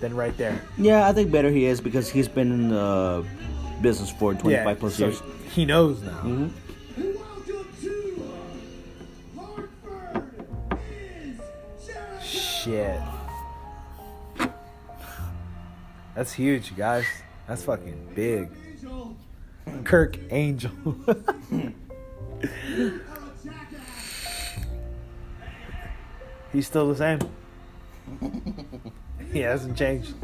than 0.00 0.14
right 0.16 0.37
there. 0.38 0.61
yeah, 0.78 1.07
I 1.07 1.12
think 1.12 1.30
better 1.30 1.50
he 1.50 1.64
is 1.66 1.80
because 1.80 2.09
he's 2.09 2.28
been 2.28 2.52
in 2.52 2.68
the 2.71 3.26
business 3.83 4.11
for 4.11 4.33
25 4.35 4.78
plus 4.78 4.95
so 4.95 5.07
years. 5.07 5.23
He 5.52 5.64
knows 5.64 6.00
now. 6.02 6.21
Mhm. 6.23 6.50
Shit. 12.68 13.00
That's 16.14 16.34
huge, 16.34 16.76
guys. 16.76 17.06
That's 17.46 17.64
fucking 17.64 18.10
big. 18.14 18.50
Kurt 19.84 20.18
Angle. 20.30 20.70
He's 26.52 26.66
still 26.66 26.92
the 26.92 26.96
same. 26.96 27.20
He 29.32 29.40
hasn't 29.40 29.76
changed. 29.76 30.14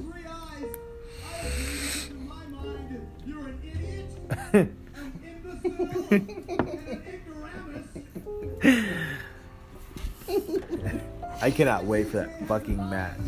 I 11.45 11.51
cannot 11.51 11.85
wait 11.85 12.09
for 12.09 12.17
that 12.17 12.47
fucking 12.49 12.79
match. 12.89 13.19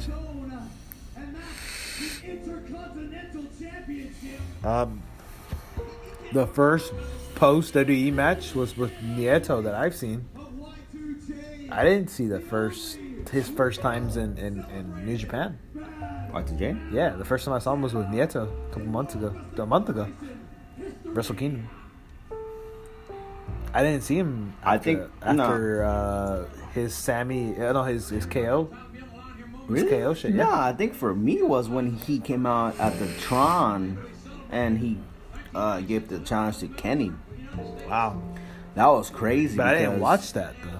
Um, 4.64 5.02
the 6.32 6.46
first 6.46 6.94
post 7.34 7.74
WWE 7.74 8.14
match 8.14 8.54
was 8.54 8.74
with 8.74 8.90
Naito 9.02 9.62
that 9.62 9.74
I've 9.74 9.94
seen. 9.94 10.24
I 11.70 11.84
didn't 11.84 12.08
see 12.08 12.26
the 12.26 12.40
first 12.40 12.98
his 13.30 13.50
first 13.50 13.82
times 13.82 14.16
in, 14.16 14.38
in, 14.38 14.64
in 14.74 15.04
New 15.04 15.18
Japan. 15.18 15.58
Y2J? 16.32 16.94
Yeah, 16.94 17.10
the 17.10 17.24
first 17.26 17.44
time 17.44 17.52
I 17.52 17.58
saw 17.58 17.74
him 17.74 17.82
was 17.82 17.92
with 17.92 18.06
Naito 18.06 18.48
a 18.48 18.72
couple 18.72 18.88
months 18.88 19.14
ago, 19.14 19.38
a 19.58 19.66
month 19.66 19.90
ago, 19.90 20.08
Wrestle 21.04 21.34
Kingdom. 21.34 21.68
I 23.74 23.82
didn't 23.82 24.04
see 24.04 24.16
him. 24.16 24.54
I 24.62 24.76
after- 24.76 24.84
think- 24.84 25.34
no. 25.36 25.42
after 25.42 25.84
uh, 25.84 26.44
his 26.76 26.94
Sammy, 26.94 27.56
uh, 27.56 27.72
no, 27.72 27.82
his 27.82 28.08
his 28.08 28.26
KO. 28.26 28.70
His 29.68 29.82
KO 29.82 30.14
shit. 30.14 30.32
Yeah. 30.32 30.44
No, 30.44 30.52
I 30.52 30.72
think 30.72 30.94
for 30.94 31.12
me 31.14 31.42
was 31.42 31.68
when 31.68 31.96
he 31.96 32.20
came 32.20 32.46
out 32.46 32.78
at 32.78 32.98
the 33.00 33.08
Tron 33.20 33.98
and 34.50 34.78
he 34.78 34.98
uh, 35.54 35.80
gave 35.80 36.08
the 36.08 36.20
challenge 36.20 36.58
to 36.58 36.68
Kenny. 36.68 37.12
Wow. 37.88 38.22
That 38.76 38.86
was 38.86 39.10
crazy. 39.10 39.56
But 39.56 39.68
I 39.68 39.78
didn't 39.78 40.00
watch 40.00 40.32
that 40.34 40.54
though. 40.62 40.78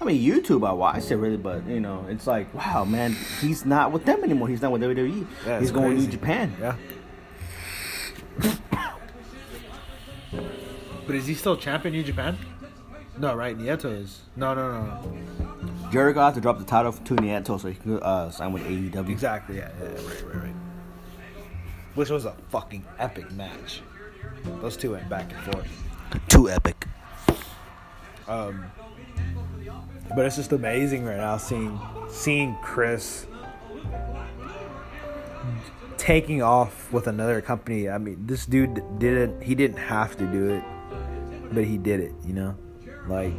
I 0.00 0.04
mean, 0.04 0.20
YouTube, 0.20 0.66
I 0.68 0.72
watched 0.72 1.10
it 1.10 1.16
really, 1.16 1.36
but 1.36 1.66
you 1.66 1.80
know, 1.80 2.04
it's 2.08 2.26
like, 2.26 2.52
wow, 2.52 2.84
man, 2.84 3.16
he's 3.40 3.64
not 3.64 3.92
with 3.92 4.04
them 4.04 4.24
anymore. 4.24 4.48
He's 4.48 4.60
not 4.60 4.72
with 4.72 4.82
WWE. 4.82 5.26
Yeah, 5.46 5.60
he's 5.60 5.70
going 5.70 5.92
crazy. 5.92 6.06
to 6.06 6.12
Japan. 6.12 6.56
Yeah. 6.60 6.76
but 11.06 11.14
is 11.14 11.26
he 11.26 11.34
still 11.34 11.56
champion 11.56 11.94
New 11.94 12.02
Japan? 12.02 12.36
No, 13.18 13.34
right? 13.34 13.56
Naito 13.56 13.84
is. 13.86 14.22
No, 14.36 14.54
no, 14.54 14.72
no, 14.72 14.84
no. 14.86 15.90
Jericho 15.90 16.20
has 16.20 16.34
to 16.34 16.40
drop 16.40 16.58
the 16.58 16.64
title 16.64 16.92
to 16.92 17.14
Naito 17.16 17.60
so 17.60 17.68
he 17.68 17.74
can 17.74 18.02
uh, 18.02 18.30
sign 18.30 18.52
with 18.52 18.64
AEW. 18.64 19.08
Exactly. 19.08 19.58
Yeah, 19.58 19.70
yeah, 19.80 19.88
right, 19.88 20.24
right, 20.24 20.42
right. 20.44 20.54
Which 21.94 22.10
was 22.10 22.24
a 22.24 22.34
fucking 22.50 22.84
epic 22.98 23.30
match. 23.32 23.82
Those 24.60 24.76
two 24.76 24.92
went 24.92 25.08
back 25.08 25.32
and 25.32 25.54
forth. 25.54 25.68
Too 26.28 26.50
epic. 26.50 26.86
Um, 28.26 28.64
but 30.16 30.26
it's 30.26 30.36
just 30.36 30.52
amazing 30.52 31.04
right 31.04 31.16
now 31.16 31.36
seeing 31.36 31.78
seeing 32.08 32.56
Chris 32.62 33.26
taking 35.96 36.42
off 36.42 36.92
with 36.92 37.06
another 37.06 37.40
company. 37.40 37.88
I 37.88 37.98
mean, 37.98 38.26
this 38.26 38.46
dude 38.46 38.82
didn't 38.98 39.42
he 39.42 39.54
didn't 39.54 39.78
have 39.78 40.16
to 40.16 40.26
do 40.26 40.50
it, 40.50 40.64
but 41.52 41.64
he 41.64 41.78
did 41.78 42.00
it. 42.00 42.12
You 42.26 42.34
know, 42.34 42.56
like 43.08 43.34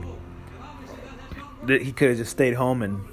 he 1.68 1.92
could 1.92 2.10
have 2.10 2.18
just 2.18 2.32
stayed 2.32 2.54
home 2.54 2.82
and 2.82 3.04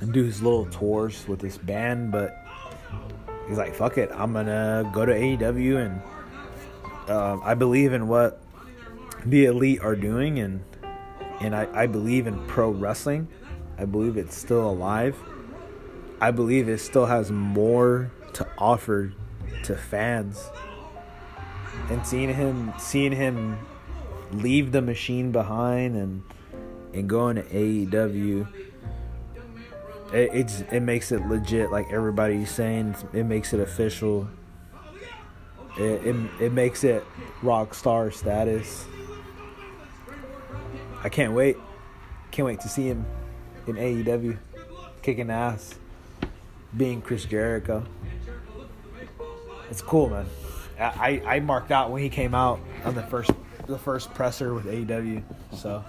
and 0.00 0.12
do 0.12 0.24
his 0.24 0.42
little 0.42 0.66
tours 0.66 1.26
with 1.28 1.38
this 1.38 1.56
band, 1.56 2.10
but 2.10 2.36
he's 3.48 3.58
like, 3.58 3.74
"Fuck 3.74 3.98
it, 3.98 4.10
I'm 4.12 4.32
gonna 4.32 4.90
go 4.92 5.06
to 5.06 5.12
AEW 5.12 5.78
and." 5.78 6.02
Um, 7.08 7.42
I 7.44 7.54
believe 7.54 7.92
in 7.92 8.06
what 8.06 8.40
the 9.26 9.46
elite 9.46 9.80
are 9.80 9.96
doing 9.96 10.38
and 10.38 10.62
and 11.40 11.56
I, 11.56 11.66
I 11.74 11.86
believe 11.86 12.28
in 12.28 12.38
pro 12.46 12.70
wrestling. 12.70 13.26
I 13.76 13.84
believe 13.84 14.16
it's 14.16 14.36
still 14.36 14.70
alive. 14.70 15.16
I 16.20 16.30
believe 16.30 16.68
it 16.68 16.78
still 16.78 17.06
has 17.06 17.32
more 17.32 18.12
to 18.34 18.46
offer 18.56 19.12
to 19.64 19.76
fans. 19.76 20.50
And 21.90 22.06
seeing 22.06 22.32
him 22.32 22.72
seeing 22.78 23.12
him 23.12 23.58
leave 24.32 24.72
the 24.72 24.82
machine 24.82 25.32
behind 25.32 25.96
and 25.96 26.22
and 26.94 27.08
going 27.08 27.36
to 27.36 27.42
AEW 27.42 28.46
it, 30.12 30.30
it's 30.32 30.60
it 30.72 30.80
makes 30.80 31.12
it 31.12 31.26
legit 31.26 31.70
like 31.70 31.90
everybody's 31.90 32.50
saying 32.50 32.94
it 33.12 33.24
makes 33.24 33.52
it 33.52 33.60
official 33.60 34.28
it, 35.78 36.06
it, 36.06 36.16
it 36.40 36.52
makes 36.52 36.84
it 36.84 37.04
rock 37.42 37.74
star 37.74 38.10
status 38.10 38.86
I 41.04 41.08
can't 41.08 41.32
wait. 41.32 41.56
Can't 42.30 42.46
wait 42.46 42.60
to 42.60 42.68
see 42.68 42.84
him 42.84 43.04
in 43.66 43.74
AEW, 43.74 44.38
kicking 45.02 45.30
ass, 45.30 45.74
being 46.76 47.02
Chris 47.02 47.24
Jericho. 47.24 47.84
It's 49.68 49.82
cool, 49.82 50.10
man. 50.10 50.26
I, 50.78 50.84
I 50.84 51.34
I 51.36 51.40
marked 51.40 51.72
out 51.72 51.90
when 51.90 52.02
he 52.02 52.08
came 52.08 52.34
out 52.34 52.60
on 52.84 52.94
the 52.94 53.02
first 53.02 53.32
the 53.72 53.78
first 53.78 54.12
presser 54.12 54.52
with 54.52 54.66
AEW. 54.66 55.22
So 55.56 55.82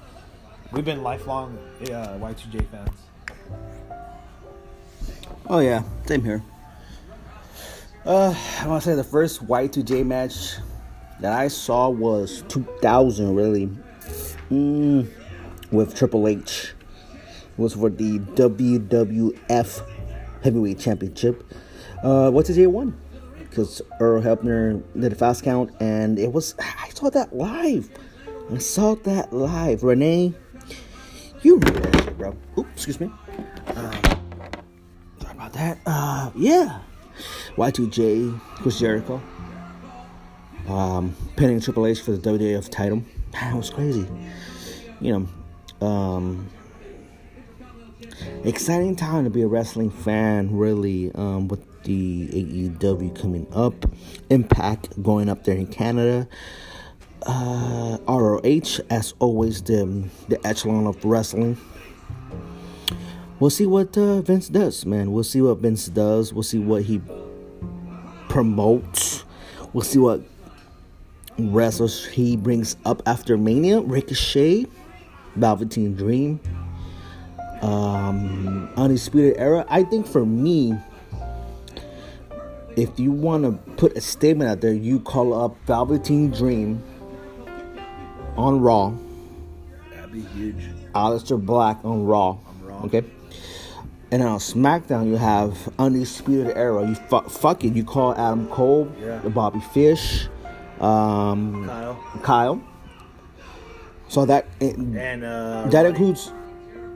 we've 0.72 0.86
been 0.86 1.04
lifelong 1.04 1.58
uh, 1.82 2.18
Y2J 2.18 2.66
fans. 2.70 2.90
Oh 5.50 5.60
yeah, 5.60 5.84
same 6.06 6.24
here. 6.24 6.42
Uh, 8.06 8.34
I 8.62 8.68
want 8.68 8.82
to 8.84 8.90
say 8.90 8.96
the 8.96 9.04
first 9.04 9.46
Y2J 9.46 10.06
match 10.06 10.56
that 11.20 11.34
I 11.34 11.50
saw 11.50 11.90
was 11.90 12.44
2000, 12.48 13.36
really, 13.36 13.70
mm, 14.50 15.10
with 15.72 15.94
Triple 15.94 16.28
H. 16.30 16.74
It 17.12 17.60
was 17.60 17.74
for 17.74 17.90
the 17.90 18.20
WWF 18.20 19.86
Heavyweight 20.42 20.80
Championship. 20.80 21.44
Uh, 22.02 22.32
Y2J 22.32 22.68
won 22.68 22.98
because 23.40 23.82
Earl 24.00 24.22
Hebner 24.22 24.82
did 25.00 25.12
a 25.12 25.16
fast 25.16 25.44
count, 25.44 25.72
and 25.80 26.18
it 26.18 26.32
was 26.32 26.56
saw 27.04 27.10
that 27.10 27.36
live. 27.36 27.90
I 28.50 28.58
saw 28.60 28.96
that 28.96 29.34
live. 29.34 29.84
Renee, 29.84 30.34
you 31.42 31.60
that 31.60 32.04
shit, 32.04 32.18
bro? 32.18 32.34
Oops, 32.58 32.72
excuse 32.72 32.98
me. 33.02 33.12
Sorry 33.74 35.34
about 35.34 35.52
that. 35.52 35.80
Uh, 35.86 36.32
yeah. 36.34 36.80
Y2J, 37.58 38.40
Chris 38.56 38.80
Jericho. 38.80 39.22
Um, 40.70 41.14
pinning 41.36 41.60
Triple 41.60 41.88
H 41.88 42.00
for 42.00 42.14
the 42.14 42.20
WWF 42.20 42.70
title. 42.70 43.04
It 43.34 43.54
was 43.54 43.70
crazy. 43.70 44.08
You 45.02 45.28
know, 45.82 45.86
um, 45.86 46.50
exciting 48.46 48.96
time 48.96 49.26
to 49.26 49.30
be 49.30 49.42
a 49.42 49.48
wrestling 49.48 49.92
fan, 49.92 50.56
really, 50.56 51.12
um, 51.16 51.50
with 51.50 51.84
the 51.84 52.30
AEW 52.30 53.20
coming 53.20 53.46
up. 53.52 53.74
Impact 54.30 55.04
going 55.04 55.28
up 55.28 55.44
there 55.44 55.58
in 55.58 55.68
Canada. 55.68 56.30
Uh, 57.26 57.98
ROH, 58.08 58.82
as 58.90 59.14
always, 59.20 59.62
the, 59.62 60.10
the 60.28 60.46
echelon 60.46 60.88
of 60.88 61.04
wrestling 61.06 61.58
we'll 63.44 63.50
see 63.50 63.66
what 63.66 63.98
uh, 63.98 64.22
Vince 64.22 64.48
does, 64.48 64.86
man. 64.86 65.12
We'll 65.12 65.26
see 65.26 65.42
what 65.42 65.58
Vince 65.58 65.88
does. 65.88 66.32
We'll 66.32 66.44
see 66.44 66.60
what 66.60 66.84
he 66.84 67.02
promotes. 68.30 69.26
We'll 69.74 69.84
see 69.84 70.00
what 70.00 70.22
wrestlers 71.38 72.06
he 72.06 72.38
brings 72.38 72.78
up 72.86 73.02
after 73.06 73.38
Mania. 73.38 73.82
Ricochet, 73.82 74.66
Velveteen 75.36 75.94
Dream, 75.94 76.40
um, 77.62 78.72
Undisputed 78.78 79.36
Era. 79.38 79.66
I 79.68 79.84
think 79.84 80.08
for 80.08 80.26
me, 80.26 80.78
if 82.78 82.98
you 82.98 83.12
want 83.12 83.44
to 83.44 83.72
put 83.74 83.98
a 83.98 84.02
statement 84.02 84.50
out 84.50 84.62
there, 84.62 84.72
you 84.72 85.02
call 85.02 85.34
up 85.34 85.58
Velveteen 85.66 86.32
Dream 86.32 86.82
on 88.38 88.62
Raw. 88.62 88.94
That'd 89.96 90.12
be 90.12 90.22
huge. 90.22 90.70
Aleister 90.94 91.44
Black 91.44 91.80
on 91.84 92.06
Raw. 92.06 92.38
Raw. 92.64 92.84
Okay. 92.84 93.04
And 94.12 94.22
then 94.22 94.28
on 94.30 94.38
SmackDown, 94.40 95.08
you 95.08 95.18
have 95.18 95.70
Undisputed 95.80 96.56
Era. 96.56 96.88
You 96.88 96.94
fu- 96.96 97.22
fuck 97.30 97.64
it. 97.64 97.74
You 97.74 97.84
call 97.84 98.14
Adam 98.16 98.48
Cole, 98.50 98.92
Yeah. 99.02 99.18
Bobby 99.30 99.60
Fish, 99.74 100.28
um, 100.80 101.66
Kyle 101.66 102.04
Kyle. 102.22 102.64
So 104.10 104.26
that 104.26 104.46
it, 104.60 104.76
and 104.78 105.24
uh, 105.24 105.66
that 105.70 105.86
includes. 105.88 106.32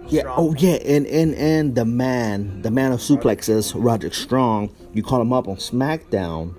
Yeah. 0.10 0.22
Strong. 0.22 0.36
Oh 0.38 0.56
yeah. 0.60 0.76
And 0.86 1.08
and 1.08 1.34
and 1.36 1.74
the 1.76 1.86
man, 1.86 2.62
the 2.62 2.70
man 2.70 2.92
of 2.92 3.00
suplexes, 3.00 3.74
Roderick 3.76 4.14
Strong. 4.14 4.70
You 4.94 5.02
call 5.02 5.20
him 5.20 5.34
up 5.34 5.48
on 5.48 5.56
SmackDown 5.58 6.54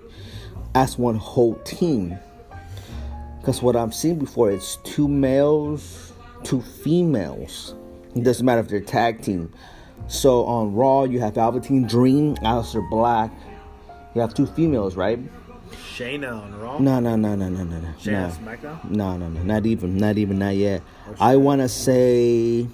as 0.74 0.98
one 0.98 1.16
whole 1.16 1.54
team. 1.64 2.18
Because 3.48 3.62
what 3.62 3.76
I've 3.76 3.94
seen 3.94 4.18
before 4.18 4.50
it's 4.50 4.76
two 4.84 5.08
males, 5.08 6.12
two 6.44 6.60
females. 6.60 7.74
It 8.14 8.22
doesn't 8.22 8.44
matter 8.44 8.60
if 8.60 8.68
they're 8.68 8.78
tag 8.78 9.22
team. 9.22 9.54
So 10.06 10.44
on 10.44 10.74
Raw, 10.74 11.04
you 11.04 11.20
have 11.20 11.36
Velveteen 11.36 11.86
Dream, 11.86 12.36
Aleister 12.42 12.86
Black. 12.90 13.32
You 14.14 14.20
have 14.20 14.34
two 14.34 14.44
females, 14.44 14.96
right? 14.96 15.18
Shayna 15.70 16.30
on 16.30 16.60
Raw. 16.60 16.78
No, 16.78 17.00
no, 17.00 17.16
no, 17.16 17.34
no, 17.36 17.48
no, 17.48 17.64
no, 17.64 17.80
no. 17.80 17.88
Shayna 17.98 18.38
no. 18.38 18.52
SmackDown. 18.52 18.90
No, 18.90 19.16
no, 19.16 19.30
no, 19.30 19.42
not 19.42 19.64
even, 19.64 19.96
not 19.96 20.18
even, 20.18 20.38
not 20.38 20.54
yet. 20.54 20.82
I 21.18 21.36
want 21.36 21.62
to 21.62 21.70
say 21.70 22.68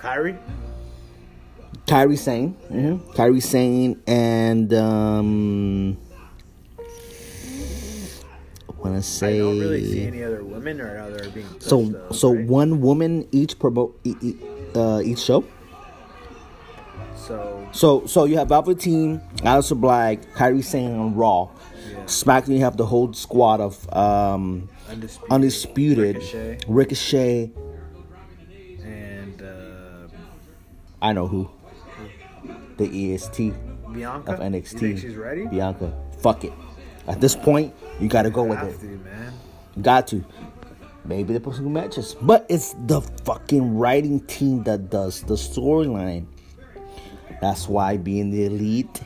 Kairi. 0.00 0.38
Kairi 1.86 2.16
Sane, 2.16 2.56
mm-hmm. 2.70 3.10
Kairi 3.10 3.42
Sane, 3.42 4.00
and 4.06 4.72
um, 4.72 5.98
I 8.84 8.88
want 8.88 8.94
to 8.94 8.98
I 8.98 9.00
say. 9.00 9.38
don't 9.38 9.58
really 9.60 9.84
see 9.84 10.06
any 10.06 10.22
other 10.24 10.42
women 10.44 10.80
or 10.80 10.98
other 10.98 11.28
being. 11.30 11.46
pushed, 11.46 11.62
so, 11.62 11.84
though, 11.84 12.10
so 12.10 12.34
right? 12.34 12.46
one 12.46 12.80
woman 12.80 13.28
each 13.30 13.58
promote 13.58 13.98
e- 14.04 14.14
e- 14.20 14.36
uh, 14.74 15.00
each 15.04 15.20
show. 15.20 15.44
So 17.16 17.68
So, 17.72 18.06
so 18.06 18.24
you 18.24 18.36
have 18.38 18.48
Velveteen, 18.48 19.20
Aleister 19.38 19.80
Black, 19.80 20.20
Kairi 20.34 20.62
Sane 20.64 20.98
on 20.98 21.14
Raw. 21.14 21.48
Yeah. 21.90 21.98
SmackDown, 22.04 22.48
you 22.54 22.60
have 22.60 22.76
the 22.76 22.86
whole 22.86 23.12
squad 23.12 23.60
of 23.60 23.92
um, 23.94 24.68
undisputed. 24.88 25.30
Undisputed, 25.30 26.16
Ricochet 26.16 26.58
Ricochet. 26.68 27.50
and 28.84 29.40
uh, 29.42 30.08
I 31.00 31.12
know 31.12 31.26
who. 31.28 31.48
The 32.78 33.14
EST 33.14 33.52
Bianca 33.92 34.32
of 34.32 34.40
NXT. 34.40 34.72
You 34.72 34.78
think 34.78 34.98
she's 34.98 35.14
ready? 35.14 35.46
Bianca. 35.46 35.92
Fuck 36.18 36.44
it. 36.44 36.52
At 37.06 37.20
this 37.20 37.34
point, 37.34 37.74
you 38.00 38.08
got 38.08 38.22
to 38.22 38.30
go 38.30 38.44
with 38.44 38.62
it. 38.62 38.80
to, 38.80 38.86
man. 38.86 39.32
Got 39.80 40.06
to. 40.08 40.24
Maybe 41.04 41.32
they 41.32 41.40
put 41.40 41.56
some 41.56 41.72
matches, 41.72 42.14
but 42.22 42.46
it's 42.48 42.74
the 42.86 43.00
fucking 43.24 43.76
writing 43.76 44.20
team 44.20 44.62
that 44.64 44.88
does 44.88 45.22
the 45.22 45.34
storyline. 45.34 46.26
That's 47.40 47.68
why 47.68 47.96
being 47.96 48.30
the 48.30 48.44
elite 48.46 49.02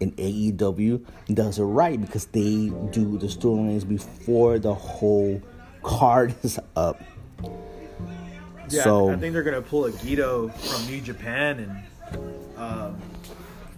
in 0.00 0.12
AEW 0.12 1.04
does 1.34 1.58
it 1.58 1.64
right 1.64 2.00
because 2.00 2.26
they 2.26 2.70
do 2.90 3.18
the 3.18 3.26
storylines 3.26 3.86
before 3.86 4.58
the 4.58 4.72
whole 4.72 5.42
card 5.82 6.34
is 6.42 6.58
up. 6.76 7.02
Yeah, 8.70 8.82
so 8.82 9.10
I 9.10 9.16
think 9.16 9.34
they're 9.34 9.42
gonna 9.42 9.60
pull 9.60 9.84
a 9.84 9.92
Gedo 9.92 10.52
from 10.54 10.90
New 10.90 11.02
Japan 11.02 11.84
and 12.16 12.58
um, 12.58 12.96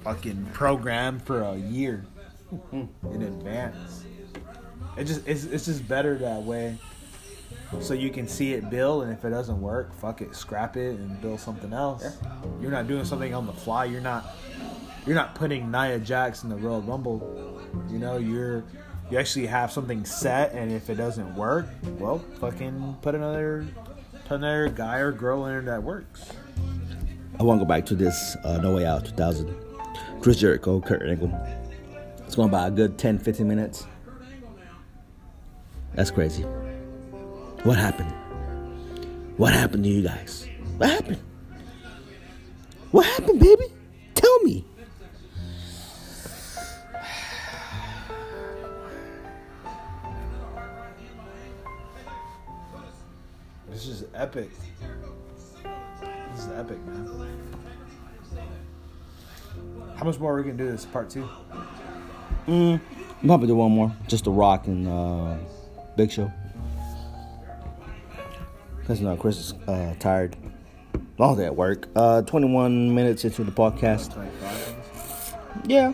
fucking 0.05 0.46
program 0.52 1.18
for 1.18 1.42
a 1.42 1.57
year 1.57 2.05
in 2.72 3.22
advance. 3.22 4.04
It 4.96 5.04
just 5.04 5.26
it's, 5.26 5.44
it's 5.44 5.66
just 5.66 5.87
better 5.87 6.16
that 6.18 6.42
way. 6.42 6.76
So 7.80 7.94
you 7.94 8.11
can 8.11 8.28
see 8.28 8.52
it 8.52 8.70
build, 8.70 9.04
and 9.04 9.12
if 9.12 9.24
it 9.24 9.30
doesn't 9.30 9.61
work, 9.61 9.92
fuck 9.94 10.20
it, 10.20 10.35
scrap 10.35 10.76
it 10.76 10.98
and 10.98 11.20
build 11.20 11.40
something 11.40 11.72
else. 11.72 12.18
You're 12.61 12.70
not 12.70 12.87
doing 12.87 13.04
something 13.04 13.35
on 13.35 13.46
the 13.46 13.52
fly. 13.52 13.87
You're 13.87 14.00
not 14.00 14.37
you're 15.04 15.14
not 15.14 15.35
putting 15.35 15.70
Nia 15.70 15.98
Jax 15.98 16.42
in 16.42 16.48
the 16.48 16.56
Royal 16.56 16.82
Rumble. 16.82 17.61
You 17.88 17.98
know, 17.98 18.18
you're 18.18 18.64
you 19.11 19.18
actually 19.18 19.46
have 19.46 19.70
something 19.70 20.04
set, 20.04 20.52
and 20.52 20.72
if 20.72 20.90
it 20.90 20.96
doesn't 20.96 21.35
work, 21.37 21.66
well, 21.98 22.18
fucking 22.40 22.96
put 23.02 23.14
another 23.14 23.66
put 24.26 24.37
another 24.37 24.68
guy 24.68 24.98
or 24.98 25.12
girl 25.12 25.46
in 25.46 25.52
there 25.52 25.74
that 25.74 25.82
works. 25.82 26.32
I 27.38 27.42
want 27.42 27.61
to 27.61 27.64
go 27.64 27.68
back 27.68 27.85
to 27.87 27.94
this 27.94 28.37
uh, 28.44 28.59
No 28.59 28.74
Way 28.74 28.87
Out 28.87 29.04
2000. 29.04 29.54
Chris 30.20 30.38
Jericho, 30.38 30.80
Kurt 30.80 31.02
Angle. 31.02 31.30
It's 32.26 32.34
going 32.34 32.50
by 32.50 32.66
a 32.66 32.70
good 32.70 32.98
10, 32.98 33.18
15 33.18 33.46
minutes. 33.46 33.86
That's 35.94 36.10
crazy. 36.10 36.42
What 37.62 37.78
happened? 37.78 38.12
What 39.36 39.52
happened 39.52 39.84
to 39.84 39.90
you 39.90 40.02
guys? 40.02 40.48
What 40.76 40.90
happened? 40.90 41.20
What 42.90 43.06
happened, 43.06 43.40
baby? 43.40 43.72
Tell 44.14 44.38
me. 44.40 44.64
This 53.70 53.86
is 53.86 54.04
epic. 54.14 54.50
This 56.32 56.44
is 56.44 56.48
epic, 56.52 56.84
man. 56.86 57.28
How 59.96 60.04
much 60.04 60.18
more 60.18 60.34
are 60.34 60.36
we 60.36 60.42
gonna 60.42 60.56
do 60.56 60.70
this 60.70 60.84
part 60.84 61.08
two? 61.08 61.28
Mm, 62.46 62.80
probably 63.24 63.48
do 63.48 63.56
one 63.56 63.72
more. 63.72 63.92
Just 64.06 64.24
The 64.24 64.30
Rock 64.30 64.66
and 64.66 64.87
uh, 64.88 65.37
Big 65.96 66.11
Show. 66.11 66.30
Because 68.78 69.00
no, 69.00 69.16
Chris 69.16 69.38
is 69.38 69.52
uh, 69.66 69.94
tired. 69.98 70.37
All 71.18 71.35
day 71.35 71.46
at 71.46 71.56
work. 71.56 71.88
Uh, 71.96 72.22
21 72.22 72.94
minutes 72.94 73.24
into 73.24 73.42
the 73.42 73.50
podcast. 73.50 74.14
Yeah. 75.66 75.92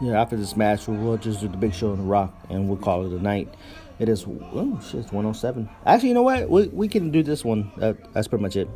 Yeah, 0.00 0.20
after 0.20 0.36
this 0.36 0.56
match, 0.56 0.86
we'll 0.88 1.16
just 1.16 1.40
do 1.40 1.48
the 1.48 1.56
Big 1.56 1.74
Show 1.74 1.90
and 1.90 1.98
The 1.98 2.04
Rock, 2.04 2.32
and 2.50 2.68
we'll 2.68 2.78
call 2.78 3.04
it 3.04 3.12
a 3.12 3.22
night. 3.22 3.52
It 3.98 4.08
is, 4.08 4.24
oh 4.26 4.80
shit, 4.80 5.00
it's 5.00 5.12
107. 5.12 5.68
Actually, 5.84 6.08
you 6.10 6.14
know 6.14 6.22
what? 6.22 6.48
We, 6.48 6.68
we 6.68 6.88
can 6.88 7.10
do 7.10 7.22
this 7.22 7.44
one. 7.44 7.72
That, 7.78 8.12
that's 8.14 8.28
pretty 8.28 8.42
much 8.42 8.56
it. 8.56 8.68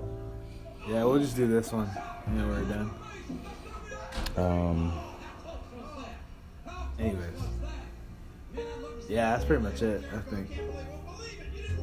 Yeah, 0.89 1.05
we'll 1.05 1.21
just 1.21 1.37
do 1.37 1.47
this 1.47 1.73
one. 1.73 1.89
Then 2.27 2.49
we're 2.49 2.65
done. 2.65 2.91
Um, 4.37 4.93
Anyways. 7.03 8.67
Yeah, 9.09 9.33
that's 9.33 9.45
pretty 9.45 9.63
much 9.63 9.83
it, 9.83 10.05
I 10.15 10.19
think. 10.31 10.49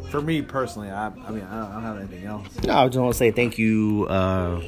For 0.09 0.21
me 0.21 0.41
personally, 0.41 0.89
I, 0.89 1.07
I 1.07 1.29
mean, 1.29 1.43
I 1.43 1.59
don't, 1.59 1.71
I 1.71 1.73
don't 1.73 1.83
have 1.83 1.97
anything 1.97 2.25
else. 2.25 2.47
No, 2.63 2.73
I 2.73 2.87
just 2.87 2.97
want 2.97 3.13
to 3.13 3.17
say 3.17 3.31
thank 3.31 3.57
you. 3.59 4.07
Uh, 4.09 4.61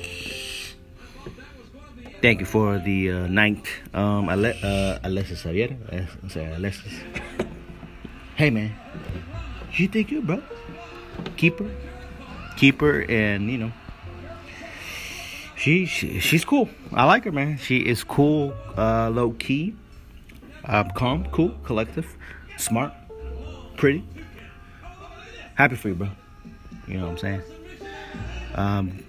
thank 2.21 2.41
you 2.41 2.45
for 2.45 2.77
the 2.77 3.11
uh, 3.11 3.27
ninth. 3.27 3.67
Um, 3.93 4.29
Ale- 4.29 4.53
uh, 4.61 4.99
Alexis 5.03 5.39
Xavier. 5.39 5.75
Uh, 5.91 6.01
I'm 6.21 6.29
sorry, 6.29 6.53
Alexis. 6.53 6.93
Hey, 8.35 8.49
man. 8.51 8.75
You 9.73 9.87
think 9.87 10.11
you, 10.11 10.21
bro? 10.21 10.43
Keeper. 11.37 11.71
Keeper, 12.57 13.05
and, 13.09 13.49
you 13.49 13.57
know. 13.57 13.71
She, 15.55 15.85
she 15.85 16.19
she's 16.19 16.43
cool. 16.43 16.69
I 16.91 17.05
like 17.05 17.23
her, 17.25 17.31
man. 17.31 17.57
She 17.57 17.77
is 17.77 18.03
cool, 18.03 18.53
uh, 18.77 19.09
low 19.11 19.31
key, 19.31 19.75
uh, 20.65 20.83
calm, 20.95 21.25
cool, 21.31 21.49
collective, 21.63 22.07
smart, 22.57 22.93
pretty. 23.77 24.03
Happy 25.55 25.75
for 25.75 25.89
you, 25.89 25.95
bro. 25.95 26.09
You 26.87 26.97
know 26.97 27.05
what 27.05 27.11
I'm 27.11 27.17
saying? 27.17 27.41
Um, 28.55 29.03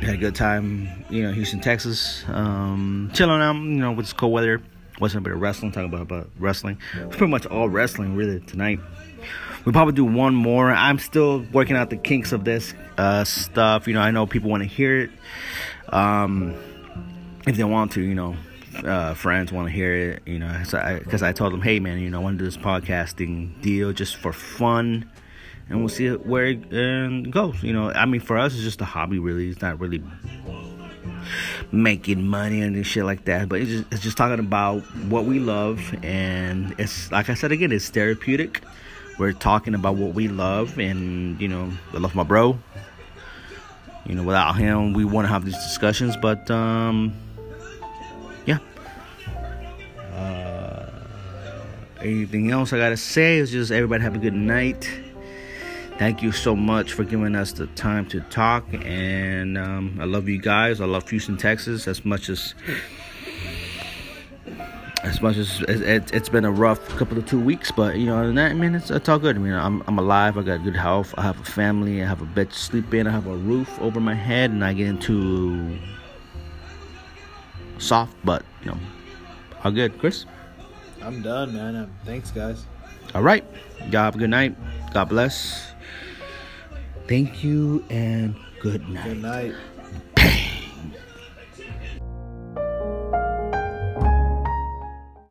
had 0.00 0.14
a 0.14 0.18
good 0.18 0.34
time, 0.34 0.88
you 1.10 1.22
know, 1.22 1.32
Houston, 1.32 1.60
Texas. 1.60 2.24
Um, 2.28 3.10
chilling 3.14 3.40
out, 3.40 3.54
you 3.54 3.60
know, 3.60 3.92
with 3.92 4.06
this 4.06 4.12
cold 4.12 4.32
weather. 4.32 4.62
Watching 5.00 5.18
a 5.18 5.20
bit 5.22 5.32
of 5.32 5.40
wrestling, 5.40 5.72
talking 5.72 5.88
about, 5.88 6.02
about 6.02 6.30
wrestling. 6.38 6.76
It's 6.94 7.16
pretty 7.16 7.30
much 7.30 7.46
all 7.46 7.70
wrestling, 7.70 8.16
really, 8.16 8.40
tonight. 8.40 8.80
We'll 9.64 9.72
probably 9.72 9.94
do 9.94 10.04
one 10.04 10.34
more. 10.34 10.70
I'm 10.70 10.98
still 10.98 11.40
working 11.52 11.74
out 11.76 11.88
the 11.88 11.96
kinks 11.96 12.32
of 12.32 12.44
this 12.44 12.74
uh, 12.98 13.24
stuff. 13.24 13.88
You 13.88 13.94
know, 13.94 14.00
I 14.00 14.10
know 14.10 14.26
people 14.26 14.50
want 14.50 14.62
to 14.62 14.68
hear 14.68 15.00
it. 15.00 15.10
Um, 15.88 16.54
if 17.46 17.56
they 17.56 17.64
want 17.64 17.92
to, 17.92 18.02
you 18.02 18.14
know, 18.14 18.36
uh, 18.76 19.14
friends 19.14 19.52
want 19.52 19.68
to 19.68 19.72
hear 19.72 19.94
it, 19.94 20.22
you 20.26 20.38
know, 20.38 20.52
because 20.58 21.22
I, 21.22 21.28
I, 21.28 21.32
told 21.32 21.52
them, 21.52 21.62
hey, 21.62 21.80
man, 21.80 21.98
you 21.98 22.10
know, 22.10 22.20
I 22.20 22.22
want 22.22 22.38
to 22.38 22.44
do 22.44 22.50
this 22.50 22.56
podcasting 22.56 23.60
deal 23.62 23.92
just 23.92 24.16
for 24.16 24.32
fun. 24.32 25.10
And 25.68 25.78
we'll 25.78 25.88
see 25.88 26.08
where 26.08 26.46
it 26.46 26.72
uh, 26.72 27.30
goes. 27.30 27.62
You 27.62 27.72
know, 27.72 27.92
I 27.92 28.04
mean, 28.04 28.20
for 28.20 28.36
us, 28.36 28.54
it's 28.54 28.62
just 28.62 28.80
a 28.80 28.84
hobby, 28.84 29.18
really. 29.18 29.48
It's 29.48 29.62
not 29.62 29.78
really 29.78 30.02
making 31.70 32.26
money 32.26 32.60
and 32.60 32.84
shit 32.84 33.04
like 33.04 33.24
that. 33.26 33.48
But 33.48 33.60
it's 33.60 33.70
just, 33.70 33.84
it's 33.92 34.02
just 34.02 34.16
talking 34.16 34.40
about 34.40 34.80
what 35.08 35.26
we 35.26 35.38
love. 35.38 35.80
And 36.02 36.74
it's, 36.78 37.12
like 37.12 37.30
I 37.30 37.34
said 37.34 37.52
again, 37.52 37.70
it's 37.70 37.88
therapeutic. 37.88 38.62
We're 39.18 39.32
talking 39.32 39.74
about 39.74 39.96
what 39.96 40.14
we 40.14 40.26
love. 40.26 40.78
And, 40.78 41.40
you 41.40 41.46
know, 41.46 41.70
I 41.92 41.98
love 41.98 42.14
my 42.14 42.24
bro. 42.24 42.58
You 44.06 44.14
know, 44.16 44.24
without 44.24 44.54
him, 44.54 44.92
we 44.92 45.04
wouldn't 45.04 45.28
have 45.28 45.44
these 45.44 45.54
discussions. 45.54 46.16
But, 46.16 46.50
um, 46.50 47.12
anything 52.02 52.50
else 52.50 52.72
I 52.72 52.78
gotta 52.78 52.96
say 52.96 53.38
is 53.38 53.50
just 53.50 53.70
everybody 53.70 54.02
have 54.02 54.14
a 54.14 54.18
good 54.18 54.34
night. 54.34 54.88
Thank 55.98 56.22
you 56.22 56.32
so 56.32 56.56
much 56.56 56.94
for 56.94 57.04
giving 57.04 57.36
us 57.36 57.52
the 57.52 57.66
time 57.68 58.06
to 58.06 58.20
talk, 58.22 58.64
and 58.72 59.58
um, 59.58 59.98
I 60.00 60.04
love 60.04 60.28
you 60.28 60.38
guys. 60.38 60.80
I 60.80 60.86
love 60.86 61.08
Houston, 61.10 61.36
Texas, 61.36 61.86
as 61.86 62.04
much 62.06 62.30
as 62.30 62.54
as 65.02 65.20
much 65.22 65.36
as 65.36 65.60
it, 65.62 66.10
has 66.10 66.28
been 66.28 66.44
a 66.44 66.50
rough 66.50 66.86
couple 66.96 67.18
of 67.18 67.26
two 67.26 67.40
weeks, 67.40 67.70
but 67.70 67.96
you 67.96 68.06
know, 68.06 68.16
other 68.16 68.26
than 68.26 68.36
that, 68.36 68.50
I 68.50 68.54
mean, 68.54 68.74
it's, 68.74 68.90
it's 68.90 69.08
all 69.08 69.18
good. 69.18 69.36
I 69.36 69.38
mean, 69.38 69.52
I'm 69.52 69.82
I'm 69.86 69.98
alive. 69.98 70.38
I 70.38 70.42
got 70.42 70.64
good 70.64 70.76
health. 70.76 71.14
I 71.18 71.22
have 71.22 71.38
a 71.38 71.44
family. 71.44 72.02
I 72.02 72.06
have 72.06 72.22
a 72.22 72.26
bed 72.26 72.50
to 72.50 72.58
sleep 72.58 72.92
in. 72.94 73.06
I 73.06 73.10
have 73.10 73.26
a 73.26 73.36
roof 73.36 73.78
over 73.80 74.00
my 74.00 74.14
head, 74.14 74.50
and 74.50 74.64
I 74.64 74.72
get 74.72 74.88
into 74.88 75.78
soft, 77.78 78.16
but 78.24 78.42
you 78.62 78.70
know, 78.70 78.78
all 79.64 79.70
good. 79.70 79.98
Chris, 79.98 80.26
I'm 81.02 81.22
done, 81.22 81.54
man. 81.54 81.76
Um, 81.76 81.90
thanks, 82.04 82.30
guys. 82.30 82.64
All 83.14 83.22
right, 83.22 83.44
y'all 83.90 84.04
have 84.04 84.14
a 84.14 84.18
good 84.18 84.30
night. 84.30 84.54
God 84.92 85.08
bless. 85.08 85.72
Thank 87.08 87.42
you 87.42 87.84
and 87.90 88.36
good 88.60 88.88
night. 88.88 89.04
Good 89.04 89.22
night. 89.22 89.54